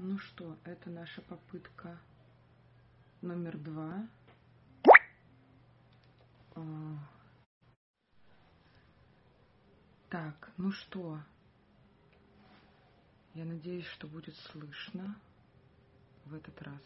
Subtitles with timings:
[0.00, 1.98] Ну что, это наша попытка
[3.20, 4.08] номер два.
[6.54, 6.98] А,
[10.08, 11.18] Так, ну что,
[13.34, 15.20] я надеюсь, что будет слышно
[16.26, 16.80] в этот раз.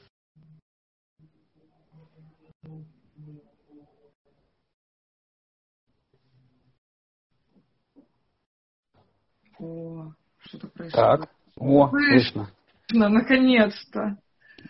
[9.59, 11.21] О, что-то происходит.
[11.21, 12.51] Так, о, слышно.
[12.93, 14.17] Слышно, наконец-то.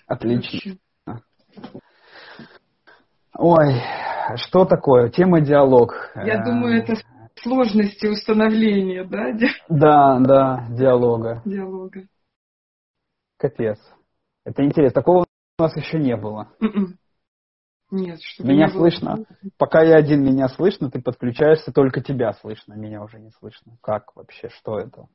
[0.07, 0.77] Отлично.
[3.37, 3.83] Ой,
[4.37, 5.11] что такое?
[5.11, 6.13] Тема диалог.
[6.15, 6.95] Я думаю, это
[7.43, 9.33] сложности установления, да?
[9.69, 11.43] Да, да, диалога.
[11.45, 12.07] Диалога.
[13.39, 13.79] Капец.
[14.45, 14.95] Это интересно.
[14.95, 15.25] Такого
[15.59, 16.53] у нас еще не было.
[16.61, 16.99] М-м.
[17.91, 19.19] Нет, что Меня слышно?
[19.59, 23.77] Пока я один, меня слышно, ты подключаешься, только тебя слышно, меня уже не слышно.
[23.83, 25.09] Как вообще, что это?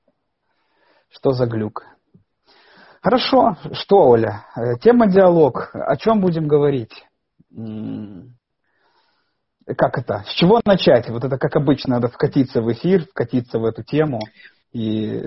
[1.09, 1.83] Что за глюк?
[3.01, 4.45] Хорошо, что, Оля?
[4.55, 5.69] Э, тема диалог.
[5.73, 7.05] О чем будем говорить?
[9.65, 10.23] Как это?
[10.25, 11.09] С чего начать?
[11.09, 14.19] Вот это, как обычно, надо вкатиться в эфир, вкатиться в эту тему.
[14.73, 15.23] И...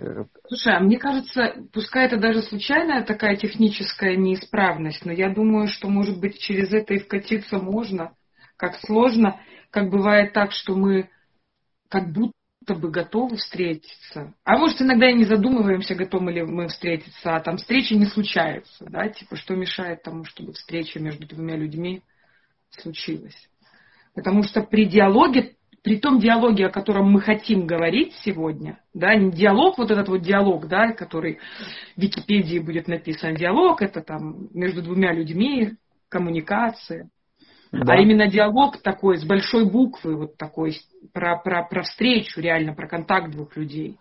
[0.49, 5.89] Слушай, а мне кажется, пускай это даже случайная такая техническая неисправность, но я думаю, что,
[5.89, 8.13] может быть, через это и вкатиться можно.
[8.57, 9.41] Как сложно,
[9.71, 11.11] как бывает так, что мы
[11.89, 12.33] как будто
[12.67, 14.35] бы готовы встретиться.
[14.45, 18.85] А может, иногда и не задумываемся, готовы ли мы встретиться, а там встреча не случается,
[18.87, 22.03] да, типа, что мешает тому, чтобы встреча между двумя людьми
[22.71, 23.49] случилась.
[24.15, 29.31] Потому что при диалоге при том диалоге, о котором мы хотим говорить сегодня, да, не
[29.31, 31.39] диалог, вот этот вот диалог, да, который
[31.97, 35.77] в Википедии будет написан, диалог это там между двумя людьми,
[36.09, 37.09] коммуникация,
[37.73, 37.95] да.
[37.95, 40.77] а именно диалог такой с большой буквы, вот такой
[41.13, 43.99] про, про, про встречу реально, про контакт двух людей.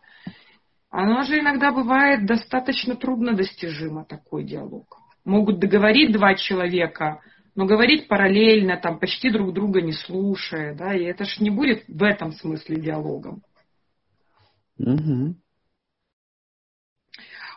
[0.89, 4.97] Оно же иногда бывает достаточно трудно достижимо, такой диалог.
[5.23, 7.21] Могут договорить два человека–
[7.59, 11.83] но говорить параллельно, там, почти друг друга не слушая, да, и это ж не будет
[11.89, 13.41] в этом смысле диалогом.
[14.77, 15.35] Угу.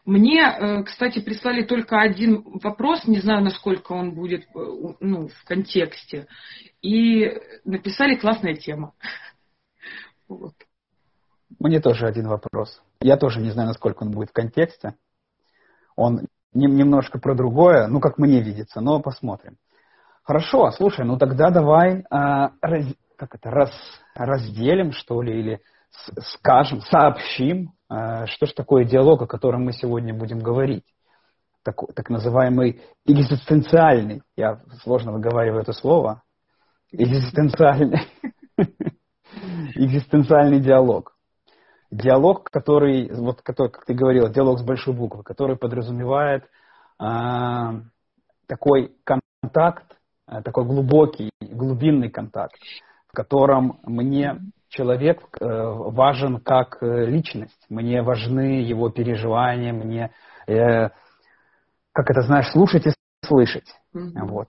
[0.05, 4.47] Мне, э, кстати, прислали только один вопрос, не знаю, насколько он будет э,
[5.01, 6.27] ну, в контексте,
[6.81, 8.95] и написали классная тема.
[10.29, 10.55] Вот.
[11.61, 12.83] Мне тоже один вопрос.
[13.01, 14.95] Я тоже не знаю, насколько он будет в контексте.
[15.95, 19.57] Он немножко про другое, ну, как мне видится, но посмотрим.
[20.25, 22.87] Хорошо, слушай, ну тогда давай а, раз,
[23.17, 23.71] как это, раз,
[24.15, 25.61] разделим, что ли, или
[26.21, 27.73] скажем, сообщим,
[28.27, 30.85] что же такое диалог, о котором мы сегодня будем говорить.
[31.63, 36.23] Так, так называемый экзистенциальный, я сложно выговариваю это слово,
[36.91, 38.01] экзистенциальный,
[39.75, 41.17] экзистенциальный диалог.
[41.91, 46.45] Диалог, который, вот который, как ты говорил, диалог с большой буквы, который подразумевает
[46.99, 47.83] а,
[48.47, 49.93] такой контакт
[50.33, 52.57] Э, такой глубокий, глубинный контакт,
[53.09, 54.39] в котором мне
[54.73, 60.11] человек э, важен как э, личность, мне важны его переживания, мне,
[60.47, 62.91] как это знаешь, слушать и
[63.25, 63.69] слышать.
[63.95, 64.27] Mm-hmm.
[64.27, 64.49] Вот.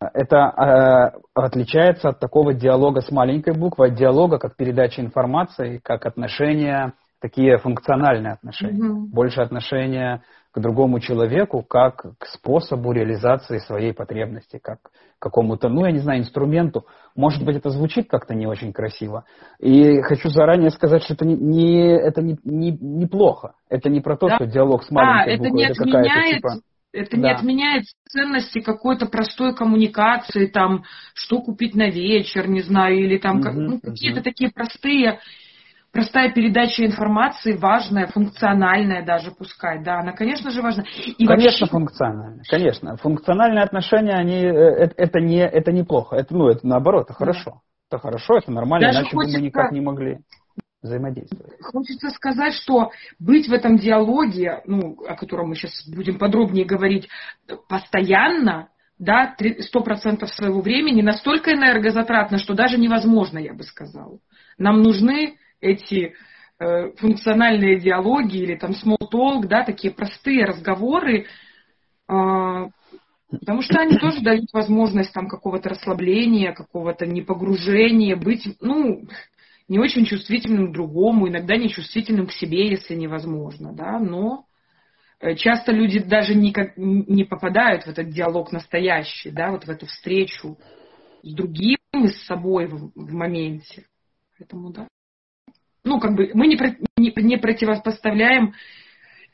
[0.00, 6.94] Это отличается от такого диалога с маленькой буквы, от диалога как передача информации, как отношения,
[7.20, 9.12] такие функциональные отношения, mm-hmm.
[9.12, 15.86] больше отношения к другому человеку как к способу реализации своей потребности, как к какому-то, ну,
[15.86, 16.84] я не знаю, инструменту.
[17.16, 19.24] Может быть, это звучит как-то не очень красиво.
[19.58, 23.54] И хочу заранее сказать, что это не, не, это не, не, неплохо.
[23.70, 24.36] Это не про то, да.
[24.36, 25.48] что диалог с маленькой да, буквой.
[25.48, 26.36] Это, не это отменяет...
[26.36, 26.48] Типа...
[26.94, 27.16] Это да.
[27.16, 30.84] не отменяет ценности какой-то простой коммуникации, там,
[31.14, 34.24] что купить на вечер, не знаю, или там угу, ну, какие-то угу.
[34.24, 35.18] такие простые
[35.92, 40.84] простая передача информации важная, функциональная даже пускай, да, она, конечно же, важна.
[40.96, 41.66] И конечно, вообще...
[41.66, 42.96] функциональная, конечно.
[42.96, 47.50] Функциональные отношения, они, э, это, это, не, это неплохо, это, ну, это наоборот, это хорошо.
[47.50, 47.60] Да.
[47.90, 49.36] Это хорошо, это нормально, даже иначе хочется...
[49.36, 50.18] бы мы никак не могли
[50.82, 51.60] взаимодействовать.
[51.60, 57.08] Хочется сказать, что быть в этом диалоге, ну, о котором мы сейчас будем подробнее говорить,
[57.68, 58.68] постоянно,
[58.98, 64.18] да, сто процентов своего времени настолько энергозатратно, что даже невозможно, я бы сказала.
[64.58, 66.14] Нам нужны эти
[66.58, 71.24] э, функциональные диалоги или там small talk, да, такие простые разговоры, э,
[72.08, 79.04] потому что они тоже дают возможность там какого-то расслабления, какого-то непогружения, быть, ну,
[79.68, 84.44] не очень чувствительным к другому, иногда не чувствительным к себе, если невозможно, да, но
[85.20, 89.86] э, часто люди даже никак не попадают в этот диалог настоящий, да, вот в эту
[89.86, 90.58] встречу
[91.22, 93.86] с другим и с собой в, в моменте.
[94.36, 94.88] Поэтому, да
[95.84, 96.56] ну, как бы мы не,
[96.96, 98.54] не, не противопоставляем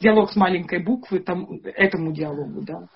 [0.00, 2.89] диалог с маленькой буквы там, этому диалогу, да.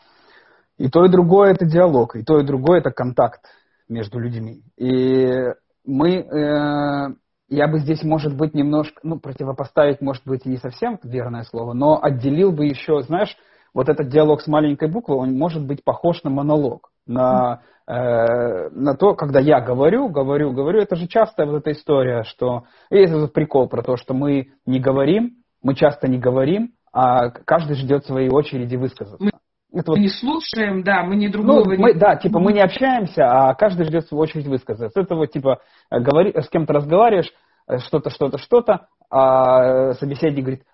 [0.79, 3.43] И то, и другое это диалог, и то, и другое это контакт
[3.89, 4.63] между людьми.
[4.77, 5.53] И
[5.85, 7.15] мы, э,
[7.49, 12.03] я бы здесь, может быть, немножко, ну, противопоставить, может быть, не совсем верное слово, но
[12.03, 13.37] отделил бы еще, знаешь,
[13.75, 18.95] вот этот диалог с маленькой буквы, он может быть похож на монолог, на, э, на
[18.95, 20.81] то, когда я говорю, говорю, говорю.
[20.81, 24.81] Это же частая вот эта история, что есть этот прикол про то, что мы не
[24.81, 29.31] говорим, мы часто не говорим, а каждый ждет своей очереди высказаться.
[29.73, 29.97] Это вот...
[29.97, 33.55] Мы не слушаем, да, мы не другого ну, мы, Да, типа мы не общаемся, а
[33.55, 35.01] каждый ждет свою очередь высказаться.
[35.01, 35.61] Это вот типа
[35.91, 37.33] говори, с кем-то разговариваешь,
[37.69, 40.65] э, что-то, что-то, что-то, а собеседник говорит,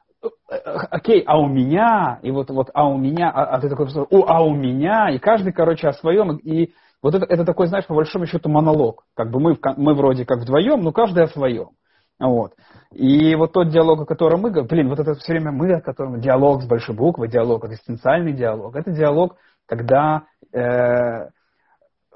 [0.91, 4.25] окей, а у меня, и вот, вот, а у меня, а, а ты такой, о,
[4.27, 6.73] а у меня, и каждый, короче, о своем, и
[7.03, 10.41] вот это, это такой, знаешь, по большому счету монолог, как бы мы, мы вроде как
[10.41, 11.71] вдвоем, но каждый о своем,
[12.19, 12.55] вот.
[12.93, 15.81] И вот тот диалог, о котором мы говорим, блин, вот это все время мы, о
[15.81, 19.37] котором диалог с большой буквы, диалог, экзистенциальный диалог, это диалог,
[19.67, 21.29] когда, э,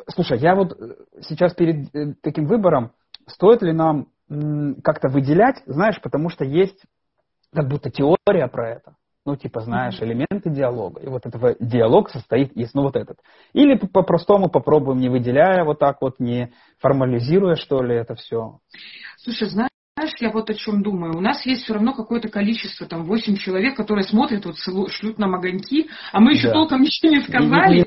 [0.09, 0.77] слушай, я вот
[1.21, 2.93] сейчас перед э, таким выбором,
[3.29, 4.09] стоит ли нам
[4.83, 6.83] как-то выделять, знаешь, потому что есть
[7.55, 8.95] как будто теория про это.
[9.25, 11.01] Ну, типа, знаешь, элементы диалога.
[11.01, 13.19] И вот этого диалог состоит из, ну, вот этот.
[13.53, 18.59] Или по-простому попробуем, не выделяя вот так вот, не формализируя, что ли, это все.
[19.19, 19.71] Слушай, знаешь,
[20.19, 21.17] я вот о чем думаю.
[21.17, 24.57] У нас есть все равно какое-то количество, там, 8 человек, которые смотрят, вот
[24.91, 26.55] шлют нам огоньки, а мы еще да.
[26.55, 27.75] толком ничего не сказали.
[27.75, 27.87] Не, не,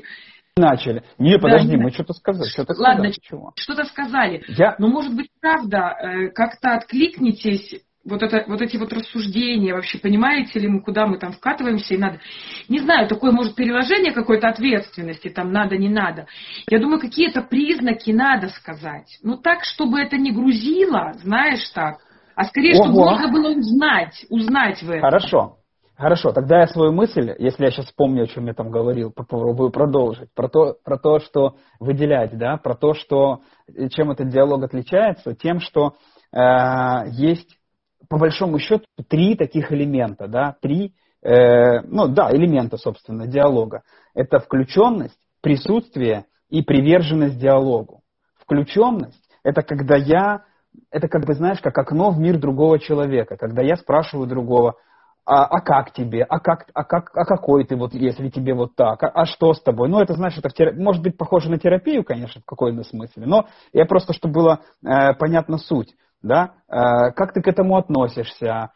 [0.56, 1.02] начали.
[1.18, 2.48] Не, подожди, да, мы что-то сказали.
[2.48, 3.50] Что-то Ладно, сказали.
[3.56, 4.42] что-то сказали.
[4.48, 4.74] Я...
[4.78, 7.74] Но, может быть, правда, э, как-то откликнитесь
[8.08, 11.98] вот, это, вот эти вот рассуждения, вообще понимаете ли мы, куда мы там вкатываемся и
[11.98, 12.20] надо.
[12.68, 16.26] Не знаю, такое может переложение какой-то ответственности, там надо, не надо.
[16.70, 19.18] Я думаю, какие-то признаки надо сказать.
[19.22, 21.98] Ну так, чтобы это не грузило, знаешь так,
[22.36, 22.84] а скорее, Ого.
[22.84, 25.02] чтобы можно было узнать, узнать в этом.
[25.02, 25.56] Хорошо.
[25.96, 29.70] Хорошо, тогда я свою мысль, если я сейчас помню, о чем я там говорил, попробую
[29.70, 30.28] продолжить.
[30.34, 33.40] Про то, про то, что выделять, да, про то, что
[33.92, 35.94] чем этот диалог отличается, тем, что
[36.34, 37.56] э, есть
[38.08, 43.82] по большому счету три таких элемента, да, три, э, ну да, элемента, собственно, диалога.
[44.14, 48.02] Это включенность, присутствие и приверженность диалогу.
[48.38, 50.44] Включенность– это когда я,
[50.90, 54.76] это как бы, знаешь, как окно в мир другого человека, когда я спрашиваю другого,
[55.24, 58.76] а, а как тебе, а, как, а, как, а какой ты, вот, если тебе вот
[58.76, 59.88] так, а, а что с тобой?
[59.88, 60.76] Ну, это, знаешь, это терап...
[60.76, 65.14] может быть похоже на терапию, конечно, в какой-то смысле, но я просто, чтобы было э,
[65.14, 68.70] понятна суть да, э, как ты к этому относишься,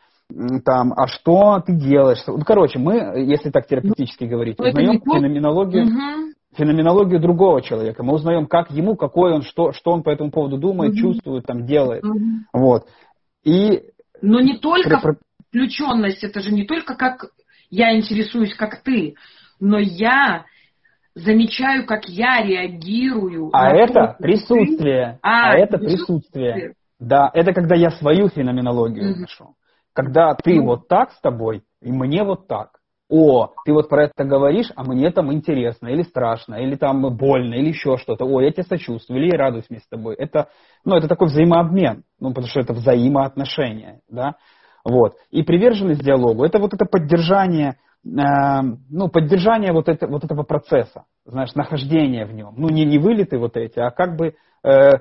[0.65, 2.23] там, а что ты делаешь.
[2.27, 6.33] Ну, короче, мы, если так терапевтически говорить, ну, узнаем феноменологию, угу.
[6.57, 8.03] феноменологию другого человека.
[8.03, 11.01] Мы узнаем, как ему, какой он, что, что он по этому поводу думает, угу.
[11.01, 12.05] чувствует, там, делает.
[12.05, 12.19] Угу.
[12.53, 12.85] Вот.
[13.45, 13.83] И...
[14.23, 15.01] Но не только
[15.49, 17.31] включенность, это же не только как
[17.71, 19.15] я интересуюсь, как ты,
[19.59, 20.45] но я
[21.15, 23.51] замечаю, как я реагирую.
[23.53, 25.13] А это то, присутствие.
[25.13, 25.19] Ты...
[25.23, 26.53] А, а это присутствие.
[26.53, 26.75] присутствие.
[27.01, 29.21] Да, это когда я свою феноменологию mm-hmm.
[29.21, 29.55] нашел.
[29.95, 30.67] Когда ты mm-hmm.
[30.67, 32.81] вот так с тобой, и мне вот так.
[33.09, 37.55] О, ты вот про это говоришь, а мне там интересно, или страшно, или там больно,
[37.55, 38.25] или еще что-то.
[38.25, 40.15] О, я тебе сочувствую, или я радуюсь вместе с тобой.
[40.15, 40.49] Это,
[40.85, 44.37] ну, это такой взаимообмен, ну, потому что это взаимоотношения, да.
[44.85, 45.15] Вот.
[45.31, 51.05] И приверженность диалогу, это вот это поддержание, э, ну, поддержание вот, это, вот этого процесса,
[51.25, 52.55] знаешь, нахождение в нем.
[52.57, 54.93] Ну, не, не вылеты вот эти, а как бы э,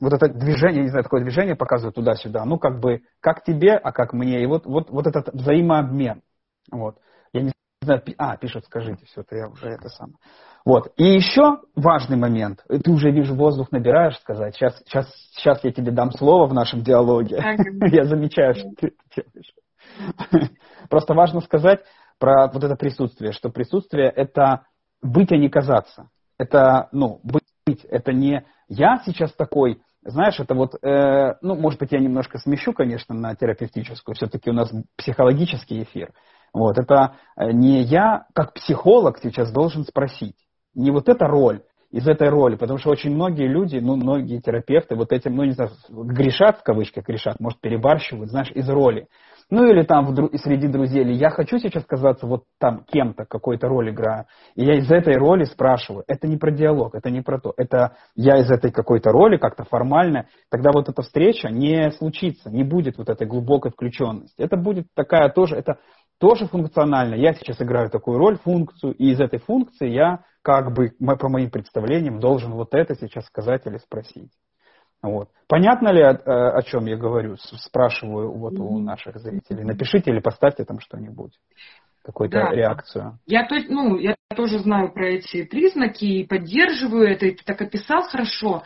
[0.00, 3.92] вот это движение, не знаю, такое движение показывают туда-сюда, ну, как бы, как тебе, а
[3.92, 6.22] как мне, и вот, вот, вот этот взаимообмен,
[6.70, 6.96] вот.
[7.32, 10.16] Я не знаю, а, пишут, скажите, все, это я уже это самое.
[10.64, 10.92] Вот.
[10.96, 12.62] И еще важный момент.
[12.68, 14.54] Ты уже, вижу, воздух набираешь сказать.
[14.54, 17.36] Сейчас, сейчас, сейчас я тебе дам слово в нашем диалоге.
[17.90, 20.50] Я замечаю, что ты это делаешь.
[20.90, 21.80] Просто важно сказать
[22.18, 24.66] про вот это присутствие, что присутствие– это
[25.02, 26.10] быть, а не казаться.
[26.38, 31.92] Это, ну, быть, это не я сейчас такой, знаешь, это вот, э, ну, может быть,
[31.92, 36.12] я немножко смещу, конечно, на терапевтическую, все-таки у нас психологический эфир.
[36.54, 40.36] Вот, это э, не я, как психолог, сейчас должен спросить.
[40.74, 44.94] Не вот эта роль, из этой роли, потому что очень многие люди, ну, многие терапевты
[44.94, 49.08] вот этим, ну, не знаю, грешат, в кавычках грешат, может, перебарщивают, знаешь, из роли.
[49.50, 53.66] Ну или там в, среди друзей, или я хочу сейчас казаться вот там кем-то, какой-то
[53.66, 54.26] роль играю.
[54.54, 56.04] И я из этой роли спрашиваю.
[56.06, 57.52] Это не про диалог, это не про то.
[57.56, 60.26] Это я из этой какой-то роли как-то формально.
[60.50, 64.40] Тогда вот эта встреча не случится, не будет вот этой глубокой включенности.
[64.40, 65.78] Это будет такая тоже, это
[66.20, 67.16] тоже функционально.
[67.16, 71.50] Я сейчас играю такую роль, функцию, и из этой функции я как бы по моим
[71.50, 74.30] представлениям должен вот это сейчас сказать или спросить.
[75.02, 75.28] Вот.
[75.48, 76.12] Понятно ли, о,
[76.56, 77.36] о чем я говорю?
[77.36, 79.64] Спрашиваю вот у наших зрителей.
[79.64, 81.32] Напишите или поставьте там что-нибудь,
[82.04, 82.50] какую-то да.
[82.50, 83.18] реакцию.
[83.26, 87.60] Я, то, ну, я тоже знаю про эти признаки и поддерживаю это, и ты так
[87.62, 88.62] описал хорошо.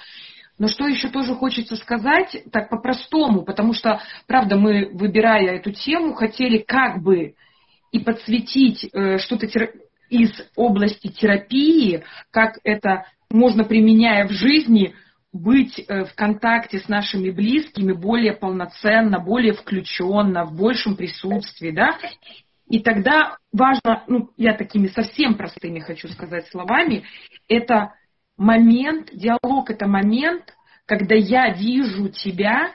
[0.58, 6.14] Но что еще тоже хочется сказать, так по-простому, потому что, правда, мы, выбирая эту тему,
[6.14, 7.34] хотели как бы
[7.90, 9.46] и подсветить э, что-то
[10.10, 14.94] из области терапии, как это можно, применяя в жизни,
[15.34, 21.98] быть э, в контакте с нашими близкими более полноценно, более включенно, в большем присутствии, да,
[22.68, 27.04] и тогда важно, ну, я такими совсем простыми хочу сказать словами,
[27.48, 27.94] это
[28.38, 30.54] момент, диалог это момент,
[30.86, 32.72] когда я вижу тебя,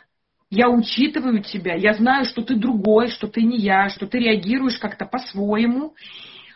[0.50, 4.80] я учитываю тебя, я знаю, что ты другой, что ты не я, что ты реагируешь
[4.80, 5.94] как-то по-своему,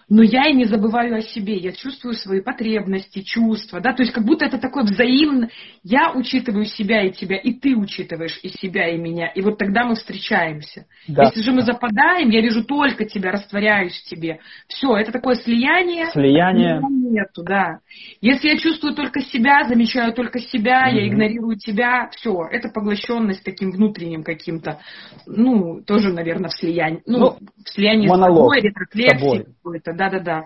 [0.10, 4.14] но я и не забываю о себе, я чувствую свои потребности, чувства, да, то есть
[4.14, 5.50] как будто это такое взаимно,
[5.84, 9.86] я учитываю себя и тебя, и ты учитываешь и себя, и меня, и вот тогда
[9.86, 10.86] мы встречаемся.
[11.08, 11.24] Да.
[11.24, 16.08] Если же мы западаем, я вижу только тебя, растворяюсь в тебе, все, это такое слияние.
[16.12, 16.82] Слияние.
[16.90, 17.80] Нету, да.
[18.22, 23.44] Если я чувствую только себя, замечаю только себя, mm я игнорирую тебя, все, это поглощенность
[23.44, 24.80] таким внутренним каким-то,
[25.26, 30.46] ну, тоже, наверное, в слиянии, ну, ну в слиянии монолог, с собой, ретрефлексией какой-то, да-да-да.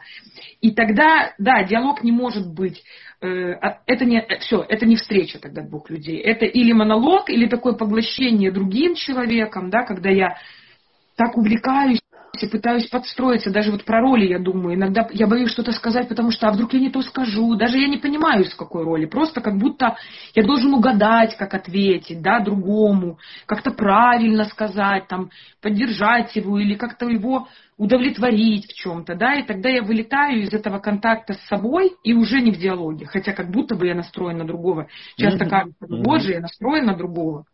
[0.62, 2.84] И тогда, да, диалог не может быть,
[3.22, 6.20] э, а, это не, все, это не встреча тогда двух людей.
[6.20, 10.38] Это или монолог, или такое поглощение другим человеком, да, когда я
[11.16, 12.00] так увлекаюсь
[12.44, 13.52] и пытаюсь подстроиться.
[13.52, 14.76] Даже вот про роли я думаю.
[14.76, 17.56] Иногда я боюсь что-то сказать, потому что а вдруг я не то скажу.
[17.56, 19.06] Даже я не понимаю, с какой роли.
[19.06, 19.96] Просто как будто
[20.36, 23.20] я должен угадать, как ответить, да, другому.
[23.46, 25.30] Как-то правильно сказать, там,
[25.62, 30.80] поддержать его или как-то его удовлетворить в чем-то, да, и тогда я вылетаю из этого
[30.80, 34.46] контакта с собой и уже не в диалоге, хотя как будто бы я настроен на
[34.46, 34.88] другого.
[35.16, 35.50] Часто mm-hmm.
[35.50, 37.46] кажется, боже, я настроен на другого,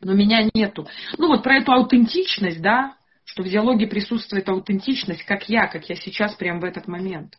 [0.00, 0.86] но меня нету.
[1.18, 2.94] Ну вот про эту аутентичность, да,
[3.32, 7.38] что в диалоге присутствует аутентичность, как я, как я сейчас прямо в этот момент.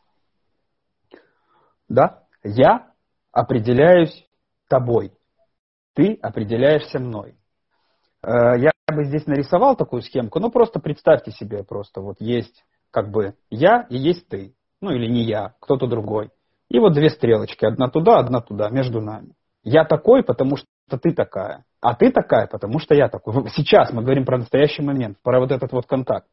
[1.87, 2.91] Да, я
[3.31, 4.27] определяюсь
[4.67, 5.11] тобой,
[5.93, 7.35] ты определяешься мной.
[8.23, 13.11] Э, я бы здесь нарисовал такую схемку, ну просто представьте себе просто, вот есть как
[13.11, 16.31] бы я и есть ты, ну или не я, кто-то другой.
[16.69, 19.35] И вот две стрелочки, одна туда, одна туда, между нами.
[19.61, 23.49] Я такой, потому что ты такая, а ты такая, потому что я такой.
[23.49, 26.27] Сейчас мы говорим про настоящий момент, про вот этот вот контакт.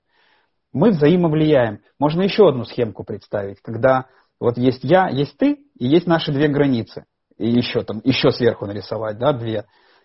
[0.73, 1.81] Мы взаимовлияем.
[1.99, 4.07] Можно еще одну схемку представить, когда
[4.39, 7.05] вот есть я, есть ты, и есть наши две границы.
[7.37, 9.65] И еще там, еще сверху нарисовать, да, две.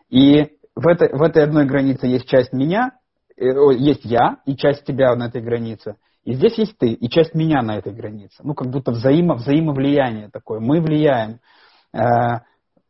[0.09, 2.93] И в этой, в этой одной границе есть часть меня,
[3.37, 3.43] э,
[3.77, 5.95] есть я и часть тебя на этой границе.
[6.23, 8.41] И здесь есть ты и часть меня на этой границе.
[8.43, 10.59] Ну, как будто взаимо, взаимовлияние такое.
[10.59, 11.39] Мы влияем.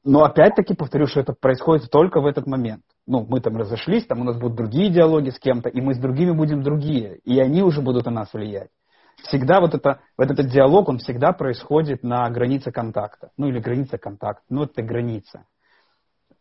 [0.06, 2.84] Э, но опять-таки повторю, что это происходит только в этот момент.
[3.08, 5.98] Ну, мы там разошлись, там у нас будут другие диалоги с кем-то, и мы с
[5.98, 8.70] другими будем другие, и они уже будут на нас влиять.
[9.24, 13.32] Всегда вот, это, вот этот диалог, он всегда происходит на границе контакта.
[13.38, 14.44] Ну, или граница контакта.
[14.50, 15.46] Ну, это граница.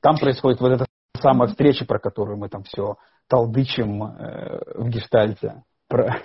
[0.01, 0.87] Там происходит вот эта
[1.21, 2.97] самая встреча, про которую мы там все
[3.29, 5.63] толдычим э, в гештальте.
[5.89, 6.21] Про...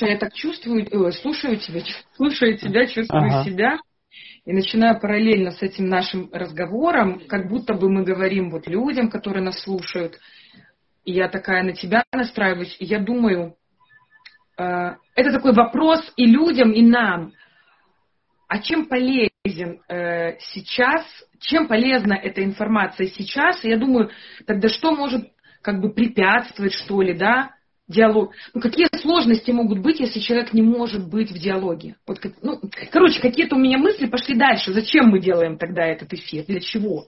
[0.00, 1.80] Я так чувствую, э, слушаю тебя,
[2.16, 3.44] слушаю тебя, чувствую ага.
[3.44, 3.78] себя.
[4.44, 9.42] И начинаю параллельно с этим нашим разговором, как будто бы мы говорим вот людям, которые
[9.42, 10.18] нас слушают.
[11.04, 13.56] И я такая на тебя настраиваюсь, и я думаю,
[14.58, 17.32] э, это такой вопрос и людям, и нам.
[18.48, 21.04] А чем полезен э, сейчас
[21.40, 23.64] чем полезна эта информация сейчас.
[23.64, 24.10] И я думаю,
[24.46, 25.32] тогда что может
[25.62, 27.52] как бы препятствовать, что ли, да,
[27.90, 28.32] диалог.
[28.54, 31.96] Ну, какие сложности могут быть, если человек не может быть в диалоге?
[32.06, 34.72] Вот, ну, короче, какие-то у меня мысли пошли дальше.
[34.72, 36.44] Зачем мы делаем тогда этот эфир?
[36.46, 37.06] Для чего?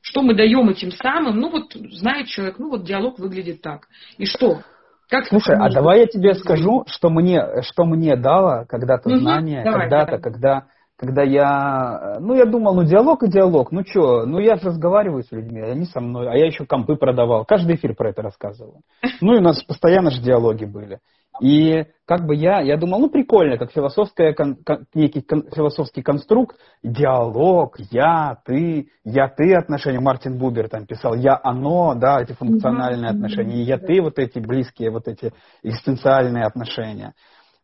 [0.00, 1.40] Что мы даем этим самым?
[1.40, 3.88] Ну, вот знает человек, ну, вот диалог выглядит так.
[4.18, 4.60] И что?
[5.08, 9.62] Как Слушай, а давай я тебе скажу, что мне, что мне дало когда-то угу, знание,
[9.62, 10.64] когда-то, когда
[10.96, 15.24] когда я, ну, я думал, ну, диалог и диалог, ну, что, ну, я же разговариваю
[15.24, 18.82] с людьми, они со мной, а я еще компы продавал, каждый эфир про это рассказывал.
[19.20, 21.00] Ну, и у нас постоянно же диалоги были.
[21.40, 26.02] И как бы я, я думал, ну, прикольно, как философская, кон, кон, некий кон, философский
[26.02, 32.34] конструкт, диалог, я, ты, я, ты отношения, Мартин Бубер там писал, я, оно, да, эти
[32.34, 35.32] функциональные отношения, и я, ты, вот эти близкие, вот эти
[35.64, 37.14] экзистенциальные отношения.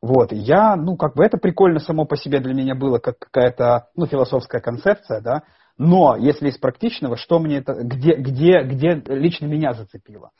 [0.02, 3.88] Вот, я, ну, как бы это прикольно само по себе для меня было, как какая-то,
[3.94, 5.42] ну, философская концепция, да,
[5.76, 10.30] но если из практичного, что мне это, где, где, где лично меня зацепило?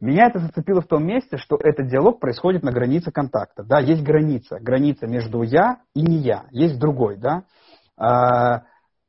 [0.00, 4.02] Меня это зацепило в том месте, что этот диалог происходит на границе контакта, да, есть
[4.02, 7.44] граница, граница между я и не я, есть другой, да.
[7.98, 8.62] А,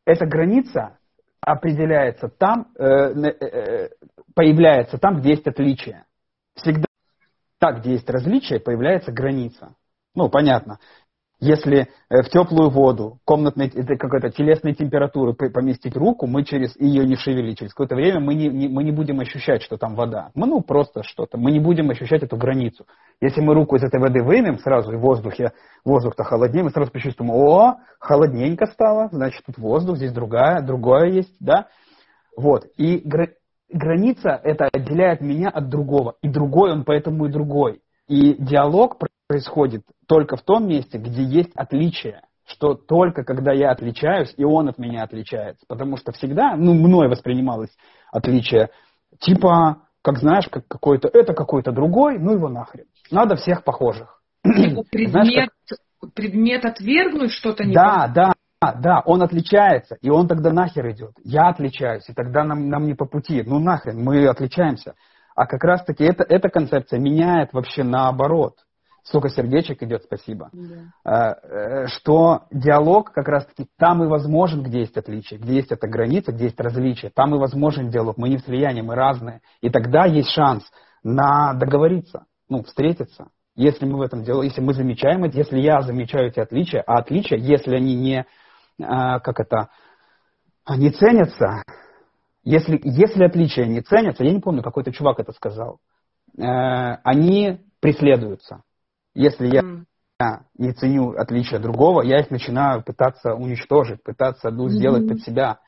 [0.05, 0.97] эта граница
[1.39, 3.89] определяется там, э, э,
[4.35, 6.05] появляется там, где есть отличие.
[6.55, 6.85] Всегда
[7.59, 9.75] так, где есть различие, появляется граница.
[10.15, 10.79] Ну, понятно.
[11.43, 17.15] Если э, в теплую воду комнатной какой-то телесной температуры поместить руку, мы через ее не
[17.15, 20.29] шевели, через какое-то время мы не, не, мы не будем ощущать, что там вода.
[20.35, 21.39] Мы, ну, просто что-то.
[21.39, 22.85] Мы не будем ощущать эту границу.
[23.21, 25.53] Если мы руку из этой воды вымем сразу, и в воздухе,
[25.83, 31.35] воздух-то холоднее, мы сразу почувствуем, о, холодненько стало, значит, тут воздух, здесь другая, другое есть,
[31.39, 31.69] да?
[32.37, 32.65] Вот.
[32.77, 33.33] И гра-
[33.73, 36.17] граница это отделяет меня от другого.
[36.21, 37.81] И другой он поэтому и другой.
[38.07, 38.99] И диалог
[39.31, 42.21] происходит только в том месте, где есть отличие.
[42.45, 45.63] Что только когда я отличаюсь, и он от меня отличается.
[45.69, 47.69] Потому что всегда, ну, мной воспринималось
[48.11, 48.71] отличие,
[49.19, 52.87] типа, как знаешь, как какой-то, это какой-то другой, ну его нахрен.
[53.09, 54.21] Надо всех похожих.
[54.43, 56.13] Типа предмет, знаешь, как...
[56.13, 61.11] предмет отвергнуть что-то не Да, да, да, он отличается, и он тогда нахер идет.
[61.23, 63.43] Я отличаюсь, и тогда нам, нам не по пути.
[63.45, 64.95] Ну нахрен, мы отличаемся.
[65.35, 68.55] А как раз-таки это, эта концепция меняет вообще наоборот.
[69.03, 70.49] Сколько сердечек идет, спасибо.
[71.03, 71.37] Да.
[71.43, 76.31] Э, что диалог как раз-таки там и возможен, где есть отличие, где есть эта граница,
[76.31, 77.11] где есть различие.
[77.13, 78.17] Там и возможен диалог.
[78.17, 79.41] Мы не в слиянии, мы разные.
[79.61, 80.63] И тогда есть шанс
[81.03, 83.29] на договориться, ну, встретиться.
[83.55, 86.99] Если мы в этом делаем, если мы замечаем это, если я замечаю эти отличия, а
[86.99, 88.25] отличия, если они не,
[88.81, 89.69] а, как это,
[90.69, 91.63] не ценятся,
[92.43, 95.79] если, если отличия не ценятся, я не помню, какой-то чувак это сказал,
[96.37, 98.63] э, они преследуются.
[99.13, 99.63] Если я
[100.57, 105.09] не ценю отличия другого, я их начинаю пытаться уничтожить, пытаться ну, сделать mm-hmm.
[105.09, 105.59] под себя.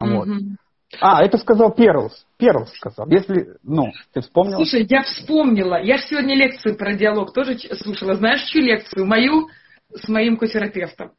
[0.00, 0.28] Вот.
[0.28, 0.56] Mm-hmm.
[1.00, 2.26] А, это сказал Перлс.
[2.36, 3.08] Перлс сказал.
[3.08, 4.56] Если, ну, ты вспомнила?
[4.56, 5.80] Слушай, я вспомнила.
[5.80, 8.14] Я же сегодня лекцию про диалог тоже слушала.
[8.14, 9.06] Знаешь, чью лекцию?
[9.06, 9.48] Мою
[9.94, 11.12] с моим котерапевтом.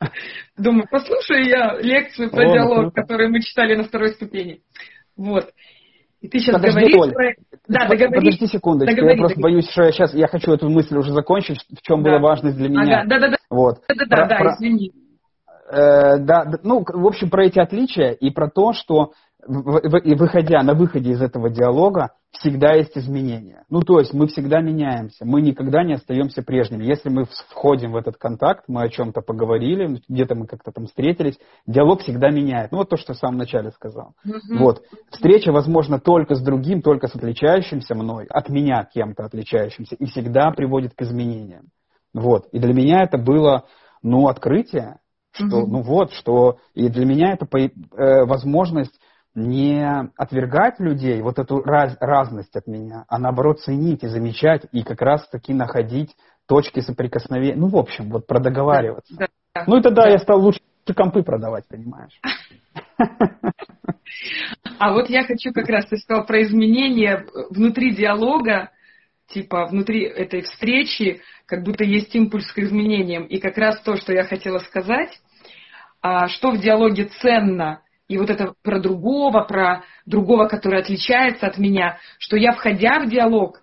[0.56, 4.62] Думаю, послушаю я лекцию про О, диалог, которую мы читали на второй ступени.
[5.16, 5.52] Вот.
[6.20, 6.96] И ты сейчас Подожди, говоришь...
[6.98, 7.34] Оль, про...
[7.68, 8.36] Да, договорись.
[8.36, 9.64] Подожди секундочку, договорись, я просто договорись.
[9.64, 12.10] боюсь, что я сейчас, я хочу эту мысль уже закончить, в чем да.
[12.10, 13.00] была важность для меня.
[13.00, 13.36] Ага, да, да, да.
[13.50, 13.76] Вот.
[14.08, 14.92] Да, про, извини.
[15.70, 19.12] Э, да, ну, в общем, про эти отличия и про то, что
[19.46, 23.64] выходя на выходе из этого диалога, всегда есть изменения.
[23.70, 26.84] Ну, то есть мы всегда меняемся, мы никогда не остаемся прежними.
[26.84, 31.38] Если мы входим в этот контакт, мы о чем-то поговорили, где-то мы как-то там встретились,
[31.66, 32.72] диалог всегда меняет.
[32.72, 34.14] Ну, вот то, что я в самом начале сказал.
[34.26, 34.58] Mm-hmm.
[34.58, 34.82] Вот.
[35.10, 40.50] Встреча, возможно, только с другим, только с отличающимся мной, от меня кем-то отличающимся, и всегда
[40.50, 41.68] приводит к изменениям.
[42.12, 42.46] Вот.
[42.52, 43.64] И для меня это было,
[44.02, 44.98] ну, открытие,
[45.32, 45.66] что, mm-hmm.
[45.66, 48.98] ну вот, что, и для меня это э, возможность
[49.36, 54.82] не отвергать людей, вот эту раз, разность от меня, а наоборот ценить и замечать, и
[54.82, 56.16] как раз таки находить
[56.48, 57.54] точки соприкосновения.
[57.54, 59.14] Ну, в общем, вот продоговариваться.
[59.14, 60.10] Да, да, ну и тогда да.
[60.10, 60.60] я стал лучше
[60.96, 62.18] компы продавать, понимаешь.
[64.78, 68.70] А вот я хочу как раз, ты сказал про изменения внутри диалога,
[69.28, 73.24] типа внутри этой встречи, как будто есть импульс к изменениям.
[73.24, 75.18] И как раз то, что я хотела сказать,
[76.02, 81.58] а, что в диалоге ценно– и вот это про другого, про другого, который отличается от
[81.58, 83.60] меня, что я, входя в диалог,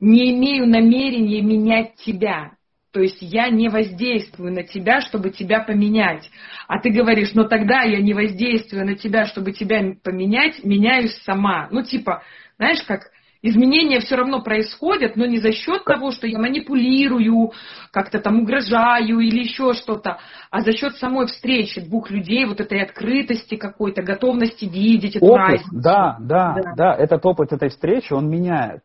[0.00, 2.52] не имею намерения менять тебя.
[2.92, 6.30] То есть я не воздействую на тебя, чтобы тебя поменять.
[6.68, 11.68] А ты говоришь, но тогда я не воздействую на тебя, чтобы тебя поменять, меняюсь сама.
[11.72, 12.22] Ну типа,
[12.56, 13.10] знаешь, как
[13.44, 17.52] изменения все равно происходят, но не за счет того, что я манипулирую,
[17.92, 20.18] как-то там угрожаю или еще что-то,
[20.50, 25.40] а за счет самой встречи двух людей, вот этой открытости какой-то, готовности видеть эту опыт,
[25.40, 25.82] разницу.
[25.82, 28.80] Да, да, да, да, этот опыт этой встречи, он меняет.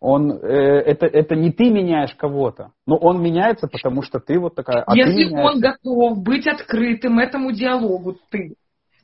[0.00, 4.54] Он, э, это, это не ты меняешь кого-то, но он меняется, потому что ты вот
[4.54, 4.84] такая.
[4.86, 8.54] А Если он готов быть открытым этому диалогу, ты,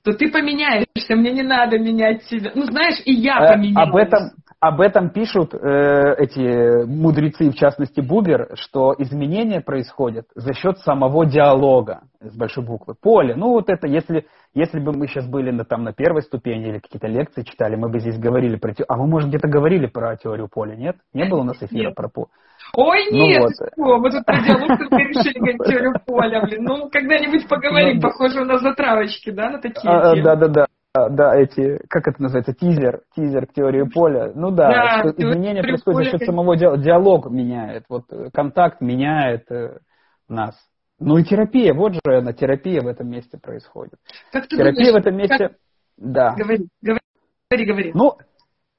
[0.05, 2.53] то ты поменяешься, мне не надо менять себя.
[2.55, 3.89] Ну, знаешь, и я э, поменяюсь.
[3.89, 4.31] Об этом,
[4.61, 11.25] об этом пишут э, эти мудрецы, в частности Бубер, что изменения происходят за счет самого
[11.25, 12.95] диалога с большой буквы.
[13.01, 16.69] Поле, ну вот это, если, если бы мы сейчас были на, там, на первой ступени
[16.69, 18.93] или какие-то лекции читали, мы бы здесь говорили про теорию.
[18.93, 20.97] А мы, может, где-то говорили про теорию поля, нет?
[21.15, 21.95] Не было у нас эфира нет.
[21.95, 22.29] про поле?
[22.77, 24.01] Ой, ну нет, вот.
[24.01, 26.65] мы тут про диалог только решили говорить теорию поля, блин.
[26.65, 30.23] Ну, когда-нибудь поговорим, ну, похоже, у нас затравочки, да, на такие а, темы.
[30.23, 30.67] Да-да-да.
[30.93, 34.33] А, да, эти, как это называется, тизер, тизер к теории поля.
[34.35, 36.83] Ну да, да изменения происходят за счет самого диалога.
[36.83, 39.79] Диалог меняет, вот э, контакт меняет э,
[40.29, 40.57] нас.
[40.99, 43.95] Ну и терапия, вот же она, терапия в этом месте происходит.
[44.33, 45.53] Как ты терапия думаешь, в этом месте, как...
[45.97, 46.35] да.
[46.35, 47.93] Говори, говори, говори.
[47.95, 48.17] Ну,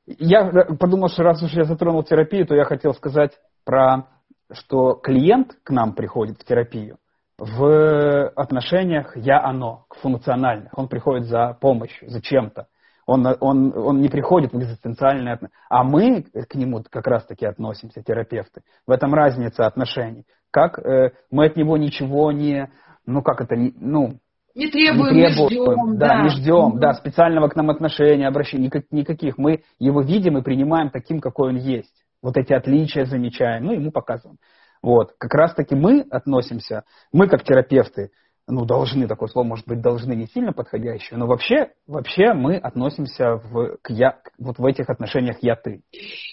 [0.06, 4.08] я подумал, что раз уж я затронул терапию, то я хотел сказать про,
[4.52, 6.98] что клиент к нам приходит в терапию
[7.42, 10.78] в отношениях я-оно, функциональных.
[10.78, 12.68] Он приходит за помощью, за чем-то.
[13.08, 15.58] Он, он, он не приходит в экзистенциальное отношение.
[15.68, 18.62] А мы к нему как раз-таки относимся, терапевты.
[18.86, 20.26] В этом разница отношений.
[20.52, 22.70] Как э, мы от него ничего не,
[23.08, 24.20] ну как это, не, ну,
[24.54, 25.98] не требуем, не, требуем, не ждем.
[25.98, 26.22] Да, да.
[26.22, 29.40] не ждем, да, специального к нам отношения, обращения, никак, никаких.
[29.40, 32.04] Мы его видим и принимаем таким, какой он есть.
[32.22, 34.38] Вот эти отличия замечаем, ну, ему показываем.
[34.82, 38.12] Вот, как раз-таки мы относимся, мы как терапевты,
[38.48, 43.36] ну, должны, такое слово, может быть, должны не сильно подходящее, но вообще, вообще мы относимся
[43.36, 45.82] в, к я, вот в этих отношениях я-ты.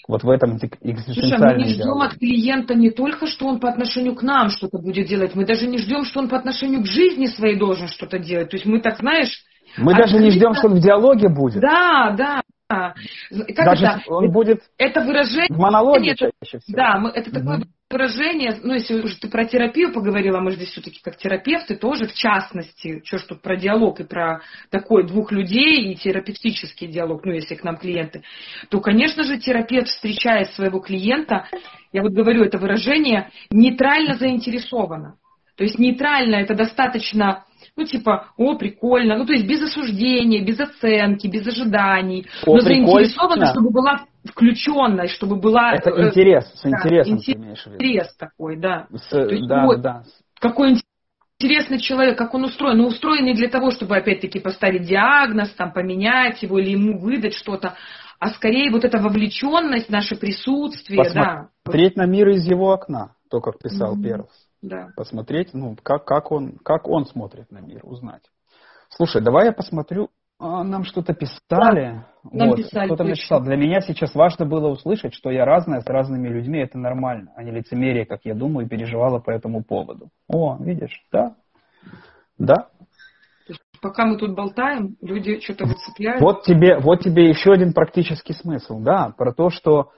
[0.07, 2.07] Вот в этом экзистенциальном Слушай, мы не ждем диалоге.
[2.07, 5.67] от клиента не только, что он по отношению к нам что-то будет делать, мы даже
[5.67, 8.49] не ждем, что он по отношению к жизни своей должен что-то делать.
[8.49, 9.43] То есть мы так, знаешь...
[9.77, 11.61] Мы даже не ждем, что он в диалоге будет.
[11.61, 12.41] Да, да.
[12.69, 12.95] Как
[13.55, 14.01] Даже это?
[14.07, 16.77] он будет это выражение, в монологе это, чаще всего.
[16.77, 17.65] Да, мы, это такое угу.
[17.89, 22.05] выражение, ну, если уже ты про терапию поговорила, мы же здесь все-таки как терапевты тоже,
[22.05, 27.25] в частности, что ж тут про диалог и про такой двух людей и терапевтический диалог,
[27.25, 28.21] ну, если к нам клиенты,
[28.69, 31.47] то, конечно же, терапевт, встречая своего клиента,
[31.91, 35.15] я вот говорю это выражение, нейтрально заинтересовано.
[35.55, 37.45] То есть нейтрально это достаточно
[37.79, 42.59] ну, типа, о, прикольно, ну, то есть без осуждения, без оценки, без ожиданий, о, но
[42.59, 45.73] заинтересована, чтобы была включенная, чтобы была...
[45.73, 48.87] Это э, интерес, с да, интересом интерес, интерес такой, да.
[48.93, 50.03] С, есть, да, вот, да.
[50.39, 50.77] Какой
[51.39, 52.77] интересный человек, как он устроен.
[52.79, 57.33] Ну, устроен не для того, чтобы, опять-таки, поставить диагноз, там, поменять его или ему выдать
[57.33, 57.75] что-то,
[58.19, 61.49] а скорее вот эта вовлеченность, наше присутствие, Посмотреть да.
[61.63, 64.03] Смотреть на мир из его окна, то, как писал mm-hmm.
[64.03, 64.89] Перлс да.
[64.95, 68.23] посмотреть, ну, как, как, он, как он смотрит на мир, узнать.
[68.89, 72.05] Слушай, давай я посмотрю, а, нам что-то писали.
[72.23, 73.41] Да, нам вот, писали кто-то написал.
[73.41, 77.43] Для меня сейчас важно было услышать, что я разная с разными людьми, это нормально, а
[77.43, 80.09] не лицемерие, как я думаю, переживала по этому поводу.
[80.29, 81.35] О, видишь, да?
[82.37, 82.69] Да?
[83.81, 86.21] Пока мы тут болтаем, люди что-то выцепляют.
[86.21, 89.91] Вот тебе, вот тебе еще один практический смысл, да, про то, что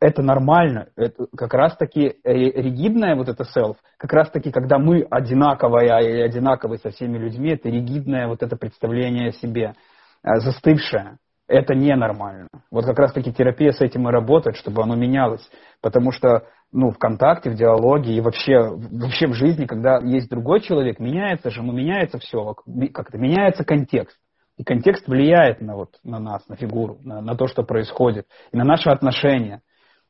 [0.00, 0.88] это нормально.
[0.96, 6.90] Это как раз-таки ригидное вот это self, как раз-таки, когда мы одинаковая и одинаковые со
[6.90, 9.74] всеми людьми, это ригидное вот это представление о себе,
[10.22, 11.18] э, застывшее.
[11.48, 12.48] Это ненормально.
[12.70, 15.48] Вот как раз-таки терапия с этим и работает, чтобы оно менялось.
[15.80, 20.60] Потому что ну, в контакте, в диалоге и вообще, вообще в жизни, когда есть другой
[20.60, 22.54] человек, меняется же, ну, меняется все,
[22.92, 24.18] как-то меняется контекст.
[24.58, 28.56] И контекст влияет на, вот, на нас, на фигуру, на, на то, что происходит, и
[28.56, 29.62] на наши отношения.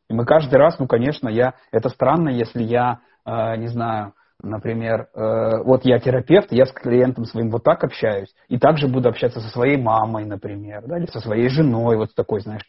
[0.09, 5.09] И мы каждый раз, ну, конечно, я, это странно, если я, э, не знаю, например,
[5.14, 9.40] э, вот я терапевт, я с клиентом своим вот так общаюсь, и также буду общаться
[9.40, 12.62] со своей мамой, например, да, или со своей женой, вот такой, знаешь,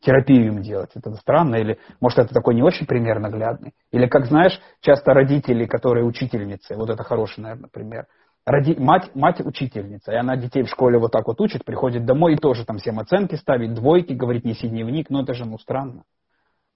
[0.00, 0.90] терапию им делать.
[0.94, 3.74] Это странно, или, может, это такой не очень пример наглядный.
[3.92, 8.06] Или, как знаешь, часто родители, которые учительницы, вот это хороший, наверное, пример,
[8.46, 8.76] Роди...
[8.78, 12.36] Мать, мать учительница, и она детей в школе вот так вот учит, приходит домой и
[12.36, 16.04] тоже там всем оценки ставит, двойки, говорит, неси дневник, но это же, ну, странно.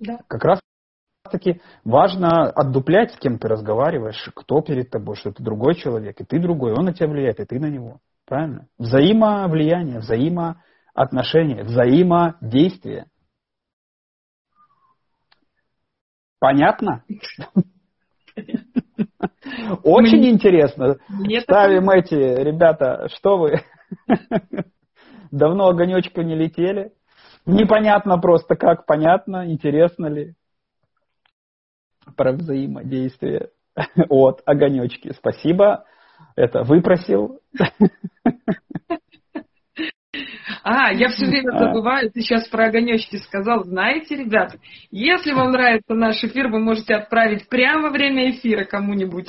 [0.02, 0.18] Да.
[0.28, 0.60] Как раз
[1.30, 6.24] таки важно отдуплять, с кем ты разговариваешь, кто перед тобой, что это другой человек, и
[6.24, 8.00] ты другой, он на тебя влияет, и ты на него.
[8.26, 8.66] Правильно?
[8.78, 13.06] Взаимовлияние, взаимоотношения, взаимодействие.
[16.40, 17.04] Понятно?
[19.84, 20.96] Очень интересно.
[21.42, 23.60] Ставим эти, ребята, что вы?
[25.30, 26.92] Давно огонечка не летели?
[27.46, 30.34] Непонятно просто как, понятно, интересно ли.
[32.16, 33.50] Про взаимодействие
[34.08, 35.12] от огонечки.
[35.12, 35.84] Спасибо.
[36.36, 37.40] Это выпросил.
[40.64, 43.64] А, я все время забываю, ты сейчас про огонечки сказал.
[43.64, 44.54] Знаете, ребят,
[44.90, 49.28] если вам нравится наш эфир, вы можете отправить прямо во время эфира кому-нибудь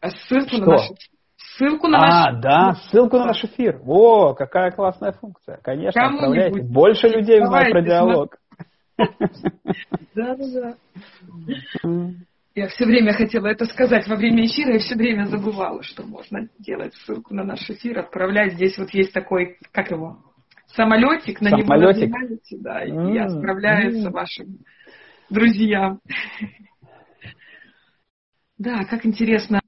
[0.00, 0.58] ссылку Что?
[0.58, 0.88] на наш
[1.56, 2.42] Ссылку на а, наш...
[2.42, 3.80] да, ссылку на наш эфир.
[3.86, 5.58] О, какая классная функция.
[5.62, 6.62] Конечно, Кому отправляйте.
[6.62, 8.36] Больше людей узнают про диалог.
[10.14, 10.74] Да, да, да.
[12.54, 16.48] Я все время хотела это сказать во время эфира и все время забывала, что можно
[16.60, 18.54] делать ссылку на наш эфир, отправлять.
[18.54, 20.18] Здесь вот есть такой, как его,
[20.68, 22.08] самолетик, на самолетик.
[22.08, 24.58] него нажимаете, да, и отправляется вашим
[25.30, 26.00] друзьям.
[28.56, 29.60] Да, как интересно,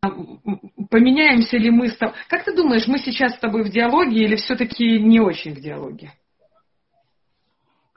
[0.90, 2.14] поменяемся ли мы с тобой.
[2.28, 6.12] Как ты думаешь, мы сейчас с тобой в диалоге или все-таки не очень в диалоге?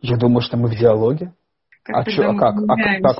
[0.01, 1.33] Я думаю, что мы в диалоге.
[1.83, 2.55] Как а, что, а как?
[2.67, 3.17] А как?